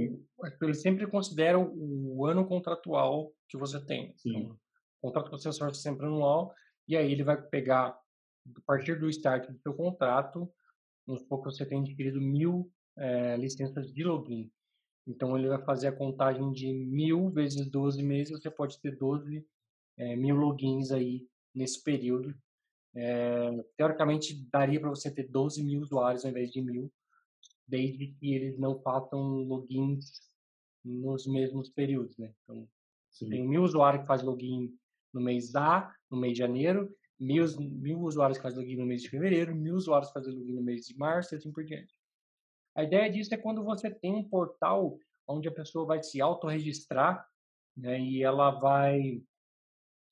eles 0.63 0.81
sempre 0.81 1.09
consideram 1.09 1.73
o 1.75 2.25
ano 2.25 2.47
contratual 2.47 3.35
que 3.49 3.57
você 3.57 3.85
tem. 3.85 4.15
Então, 4.25 4.57
o 5.03 5.09
contrato 5.09 5.29
com 5.29 5.37
o 5.37 5.39
sensor 5.39 5.71
é 5.71 5.75
sempre 5.75 6.07
anual, 6.07 6.55
e 6.87 6.97
aí 6.97 7.11
ele 7.11 7.25
vai 7.25 7.41
pegar, 7.41 7.89
a 7.89 8.61
partir 8.65 8.99
do 8.99 9.09
start 9.09 9.51
do 9.51 9.59
seu 9.59 9.75
contrato, 9.75 10.49
vamos 11.05 11.23
supor 11.23 11.41
que 11.41 11.47
você 11.47 11.67
tem 11.67 11.81
adquirido 11.81 12.21
mil 12.21 12.73
é, 12.97 13.37
licenças 13.37 13.93
de 13.93 14.03
login. 14.05 14.51
Então, 15.07 15.37
ele 15.37 15.49
vai 15.49 15.63
fazer 15.65 15.89
a 15.89 15.97
contagem 15.97 16.51
de 16.53 16.73
mil 16.73 17.31
vezes 17.31 17.71
12 17.71 18.03
meses, 18.03 18.31
você 18.31 18.51
pode 18.51 18.81
ter 18.81 18.97
12 18.97 19.45
é, 19.99 20.17
mil 20.17 20.37
logins 20.37 20.91
aí 20.91 21.27
nesse 21.55 21.83
período. 21.83 22.35
É, 22.97 23.51
teoricamente, 23.77 24.35
daria 24.51 24.81
para 24.81 24.89
você 24.89 25.11
ter 25.11 25.29
12 25.29 25.63
mil 25.63 25.83
usuários 25.83 26.25
ao 26.25 26.31
invés 26.31 26.51
de 26.51 26.63
mil, 26.63 26.93
desde 27.67 28.09
que 28.09 28.35
eles 28.35 28.59
não 28.59 28.81
façam 28.81 29.21
logins 29.21 30.31
nos 30.85 31.27
mesmos 31.27 31.71
períodos, 31.71 32.17
né? 32.19 32.33
Então, 32.43 32.69
Sim. 33.11 33.29
tem 33.29 33.49
mil 33.49 33.63
usuários 33.63 34.03
que 34.03 34.09
fazem 34.09 34.27
login 34.27 34.75
no 35.13 35.21
mês 35.21 35.55
A, 35.55 35.93
no 36.11 36.19
mês 36.19 36.35
de 36.35 36.39
janeiro, 36.41 36.95
mil, 37.19 37.45
mil 37.59 38.01
usuários 38.01 38.39
que 38.39 38.43
fazem 38.43 38.61
login 38.61 38.77
no 38.77 38.87
mês 38.87 39.03
de 39.03 39.09
fevereiro, 39.09 39.55
mil 39.55 39.75
usuários 39.75 40.09
que 40.09 40.15
fazem 40.15 40.35
login 40.35 40.55
no 40.55 40.63
mês 40.63 40.87
de 40.87 40.97
março 40.97 41.35
e 41.35 41.37
assim 41.37 41.53
por 41.53 41.65
diante. 41.65 41.95
A 42.75 42.83
ideia 42.83 43.11
disso 43.11 43.33
é 43.35 43.39
quando 43.39 43.63
você 43.63 43.91
tem 43.91 44.15
um 44.15 44.29
portal 44.29 44.99
onde 45.27 45.49
a 45.49 45.53
pessoa 45.53 45.87
vai 45.87 46.03
se 46.03 46.21
autorregistrar 46.21 47.27
né, 47.77 48.01
e 48.01 48.23
ela 48.23 48.51
vai, 48.51 49.23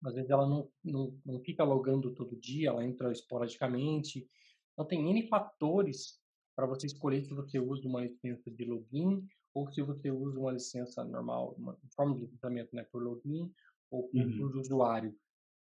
às 0.04 0.14
vezes 0.14 0.30
ela 0.30 0.46
não, 0.46 0.70
não, 0.82 1.18
não 1.24 1.40
fica 1.40 1.64
logando 1.64 2.14
todo 2.14 2.36
dia, 2.36 2.70
ela 2.70 2.84
entra 2.84 3.12
esporadicamente. 3.12 4.28
Então 4.72 4.86
tem 4.86 5.08
N 5.10 5.28
fatores 5.28 6.20
para 6.56 6.66
você 6.66 6.86
escolher 6.86 7.22
se 7.24 7.34
você 7.34 7.58
usa 7.58 7.86
uma 7.86 8.02
licença 8.02 8.50
de 8.50 8.64
login 8.64 9.26
ou 9.54 9.70
se 9.70 9.82
você 9.82 10.10
usa 10.10 10.38
uma 10.38 10.52
licença 10.52 11.04
normal, 11.04 11.54
uma 11.58 11.76
forma 11.94 12.14
de 12.14 12.22
licenciamento 12.22 12.74
né, 12.74 12.84
por 12.90 13.02
login 13.02 13.52
ou 13.90 14.08
por, 14.08 14.18
uhum. 14.18 14.60
usuário. 14.60 15.14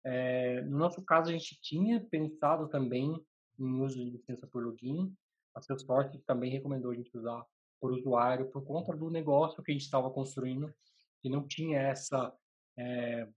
É, 0.03 0.61
no 0.61 0.77
nosso 0.77 1.01
caso, 1.01 1.29
a 1.29 1.33
gente 1.33 1.59
tinha 1.61 1.99
pensado 1.99 2.67
também 2.67 3.25
em 3.59 3.81
uso 3.81 3.97
de 3.97 4.09
licença 4.09 4.45
por 4.47 4.63
login. 4.63 5.13
A 5.57 5.61
Salesforce 5.61 6.19
também 6.19 6.51
recomendou 6.51 6.91
a 6.91 6.95
gente 6.95 7.17
usar 7.17 7.43
por 7.81 7.91
usuário 7.91 8.49
por 8.51 8.63
conta 8.63 8.95
do 8.95 9.09
negócio 9.09 9.63
que 9.63 9.71
a 9.71 9.73
gente 9.73 9.83
estava 9.83 10.09
construindo, 10.11 10.71
que 11.19 11.29
não 11.29 11.47
tinha 11.47 11.79
essa 11.79 12.31
é, 12.77 13.27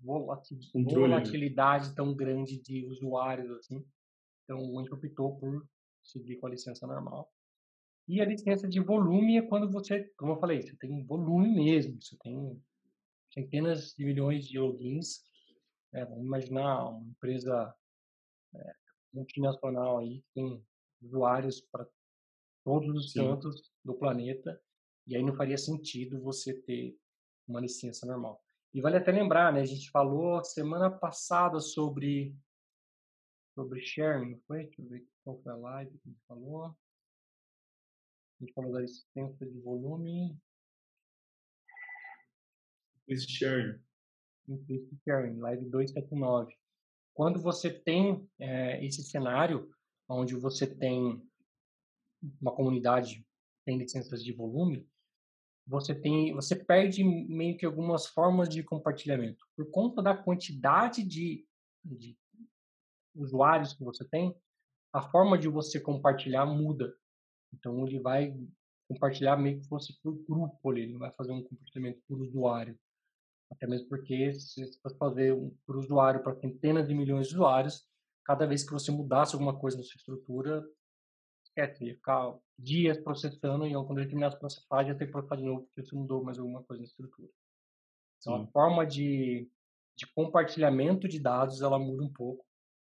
volatilidade 0.00 1.94
tão 1.94 2.14
grande 2.14 2.60
de 2.60 2.86
usuários 2.86 3.50
assim. 3.58 3.84
Então, 4.44 4.58
a 4.78 4.82
gente 4.82 4.94
optou 4.94 5.36
por 5.38 5.66
seguir 6.04 6.36
com 6.36 6.46
a 6.46 6.50
licença 6.50 6.86
normal. 6.86 7.28
E 8.06 8.20
a 8.20 8.24
licença 8.24 8.68
de 8.68 8.80
volume 8.80 9.38
é 9.38 9.42
quando 9.42 9.70
você, 9.70 10.04
como 10.16 10.32
eu 10.32 10.40
falei, 10.40 10.62
você 10.62 10.76
tem 10.76 10.92
um 10.92 11.04
volume 11.04 11.52
mesmo, 11.52 12.00
você 12.00 12.16
tem 12.18 12.62
centenas 13.32 13.92
de 13.96 14.04
milhões 14.04 14.46
de 14.46 14.58
logins. 14.58 15.24
É, 15.92 16.04
vamos 16.04 16.24
imaginar 16.24 16.88
uma 16.88 17.08
empresa 17.08 17.74
é, 18.54 18.74
multinacional 19.12 19.98
aí 19.98 20.20
que 20.20 20.32
tem 20.34 20.64
usuários 21.02 21.60
para 21.60 21.86
todos 22.64 22.94
os 22.94 23.12
Sim. 23.12 23.20
cantos 23.20 23.72
do 23.84 23.94
planeta, 23.94 24.60
e 25.06 25.16
aí 25.16 25.22
não 25.22 25.34
faria 25.34 25.58
sentido 25.58 26.20
você 26.20 26.54
ter 26.62 26.96
uma 27.46 27.60
licença 27.60 28.06
normal. 28.06 28.42
E 28.72 28.80
vale 28.80 28.96
até 28.96 29.12
lembrar, 29.12 29.52
né, 29.52 29.60
a 29.60 29.66
gente 29.66 29.90
falou 29.90 30.42
semana 30.44 30.90
passada 30.90 31.60
sobre 31.60 32.34
sobre 33.54 33.80
sharing, 33.82 34.40
foi? 34.46 34.64
Deixa 34.64 34.80
eu 34.80 34.88
ver 34.88 35.06
qual 35.22 35.38
foi 35.42 35.52
a 35.52 35.56
live 35.56 35.98
que 35.98 36.08
a 36.08 36.10
gente 36.10 36.24
falou. 36.26 36.64
A 36.66 36.74
gente 38.40 38.52
falou 38.54 38.72
da 38.72 38.80
licença 38.80 39.46
de 39.46 39.60
volume. 39.60 40.36
Increase 43.02 43.30
sharing. 43.30 43.78
Increase 44.48 44.98
sharing, 45.04 45.38
live 45.38 45.64
279. 45.66 46.56
Quando 47.14 47.40
você 47.40 47.70
tem 47.70 48.26
é, 48.40 48.84
esse 48.84 49.02
cenário, 49.02 49.70
onde 50.12 50.34
você 50.36 50.66
tem 50.66 51.22
uma 52.40 52.54
comunidade 52.54 53.26
tem 53.64 53.78
licenças 53.78 54.24
de 54.24 54.32
volume, 54.32 54.88
você 55.66 55.94
tem, 55.94 56.32
você 56.34 56.56
perde 56.56 57.04
meio 57.04 57.56
que 57.56 57.64
algumas 57.64 58.06
formas 58.06 58.48
de 58.48 58.62
compartilhamento 58.62 59.46
por 59.56 59.70
conta 59.70 60.02
da 60.02 60.16
quantidade 60.16 61.04
de, 61.04 61.46
de 61.84 62.16
usuários 63.14 63.72
que 63.72 63.84
você 63.84 64.04
tem, 64.04 64.34
a 64.92 65.00
forma 65.00 65.38
de 65.38 65.48
você 65.48 65.80
compartilhar 65.80 66.44
muda. 66.46 66.94
Então 67.52 67.86
ele 67.86 68.00
vai 68.00 68.36
compartilhar 68.88 69.36
meio 69.36 69.60
que 69.60 69.68
fosse 69.68 69.98
por 70.02 70.14
grupo 70.26 70.72
ele 70.72 70.92
não 70.92 70.98
vai 70.98 71.12
fazer 71.12 71.32
um 71.32 71.42
compartilhamento 71.42 72.02
por 72.08 72.20
usuário. 72.20 72.78
Até 73.50 73.66
mesmo 73.66 73.88
porque 73.88 74.32
se 74.32 74.66
você 74.66 74.96
fazer 74.98 75.32
um 75.32 75.54
por 75.66 75.76
usuário 75.76 76.22
para 76.22 76.34
centenas 76.34 76.88
de 76.88 76.94
milhões 76.94 77.28
de 77.28 77.34
usuários, 77.34 77.86
cada 78.24 78.46
vez 78.46 78.64
que 78.64 78.72
você 78.72 78.90
mudasse 78.90 79.34
alguma 79.34 79.58
coisa 79.58 79.76
na 79.76 79.82
sua 79.82 79.96
estrutura, 79.96 80.64
esquece, 81.44 81.84
ia 81.84 81.94
ficar 81.94 82.38
dias 82.58 82.98
processando 82.98 83.66
e 83.66 83.72
quando 83.72 83.98
ele 83.98 84.08
terminasse 84.08 84.36
de 84.36 84.40
processar, 84.40 84.86
ia 84.86 84.94
ter 84.94 85.06
que 85.06 85.12
processar 85.12 85.36
de 85.36 85.44
novo 85.44 85.62
porque 85.62 85.82
você 85.82 85.94
mudou 85.94 86.24
mais 86.24 86.38
alguma 86.38 86.62
coisa 86.62 86.80
na 86.80 86.86
estrutura. 86.86 87.28
Então 88.18 88.36
Sim. 88.36 88.44
a 88.44 88.46
forma 88.48 88.86
de, 88.86 89.48
de 89.96 90.06
compartilhamento 90.14 91.08
de 91.08 91.18
dados 91.18 91.60
ela 91.60 91.78
muda 91.78 92.02
um 92.02 92.12
pouco 92.12 92.44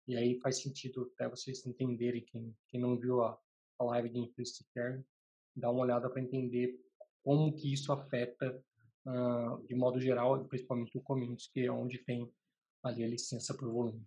e 0.07 0.17
aí 0.17 0.39
faz 0.41 0.63
sentido 0.63 1.11
até 1.15 1.29
vocês 1.29 1.65
entenderem, 1.67 2.25
quem, 2.25 2.55
quem 2.69 2.81
não 2.81 2.99
viu 2.99 3.23
a, 3.23 3.39
a 3.79 3.85
live 3.85 4.11
de 4.11 4.19
Implicit 4.19 4.69
Care, 4.75 5.03
dar 5.57 5.71
uma 5.71 5.83
olhada 5.83 6.11
para 6.11 6.21
entender 6.21 6.79
como 7.23 7.55
que 7.55 7.73
isso 7.73 7.91
afeta, 7.91 8.63
uh, 9.07 9.67
de 9.67 9.75
modo 9.75 9.99
geral, 9.99 10.45
principalmente 10.45 10.97
o 10.99 11.01
community, 11.01 11.51
que 11.51 11.61
é 11.61 11.73
onde 11.73 11.99
tem 11.99 12.31
ali 12.83 13.03
a 13.03 13.09
licença 13.09 13.55
por 13.55 13.73
volume. 13.73 14.07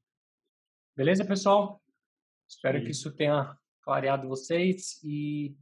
Beleza, 0.98 1.24
pessoal? 1.24 1.80
Espero 2.50 2.80
Sim. 2.80 2.86
que 2.86 2.90
isso 2.90 3.16
tenha 3.16 3.56
clareado 3.84 4.28
vocês 4.28 5.00
e 5.04 5.56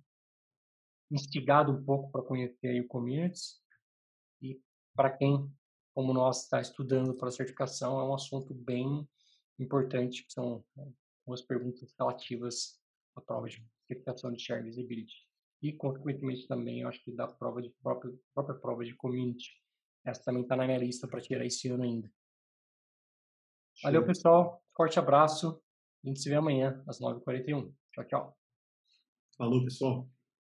instigado 1.11 1.73
um 1.73 1.83
pouco 1.83 2.09
para 2.09 2.21
conhecer 2.21 2.79
o 2.79 2.87
community. 2.87 3.59
E 4.41 4.57
para 4.95 5.09
quem, 5.09 5.53
como 5.93 6.13
nós, 6.13 6.43
está 6.43 6.61
estudando 6.61 7.13
para 7.13 7.27
a 7.27 7.31
certificação, 7.31 7.99
é 7.99 8.03
um 8.05 8.13
assunto 8.13 8.53
bem 8.53 9.05
importante, 9.59 10.23
que 10.23 10.31
são 10.31 10.63
algumas 11.21 11.41
perguntas 11.41 11.93
relativas 11.99 12.79
à 13.13 13.19
prova 13.19 13.49
de 13.49 13.61
certificação 13.85 14.31
de 14.31 14.41
Share 14.41 14.63
Visibility. 14.63 15.27
e, 15.61 15.73
consequentemente, 15.73 16.47
também 16.47 16.79
eu 16.79 16.87
acho 16.87 17.03
que 17.03 17.11
da 17.11 17.27
prova 17.27 17.61
de 17.61 17.71
própria, 17.83 18.13
própria 18.33 18.57
prova 18.57 18.85
de 18.85 18.95
community. 18.95 19.51
Essa 20.05 20.23
também 20.23 20.43
está 20.43 20.55
na 20.55 20.65
minha 20.65 20.77
lista 20.77 21.09
para 21.09 21.19
tirar 21.19 21.45
esse 21.45 21.67
ano 21.67 21.83
ainda. 21.83 22.09
Valeu, 23.83 24.05
pessoal. 24.05 24.61
Forte 24.75 24.99
abraço. 24.99 25.61
A 26.03 26.07
gente 26.07 26.19
se 26.19 26.29
vê 26.29 26.35
amanhã, 26.35 26.83
às 26.87 26.99
9h41. 26.99 27.71
Tchau, 27.91 28.05
tchau. 28.05 28.37
Falou, 29.37 29.63
pessoal. 29.63 30.07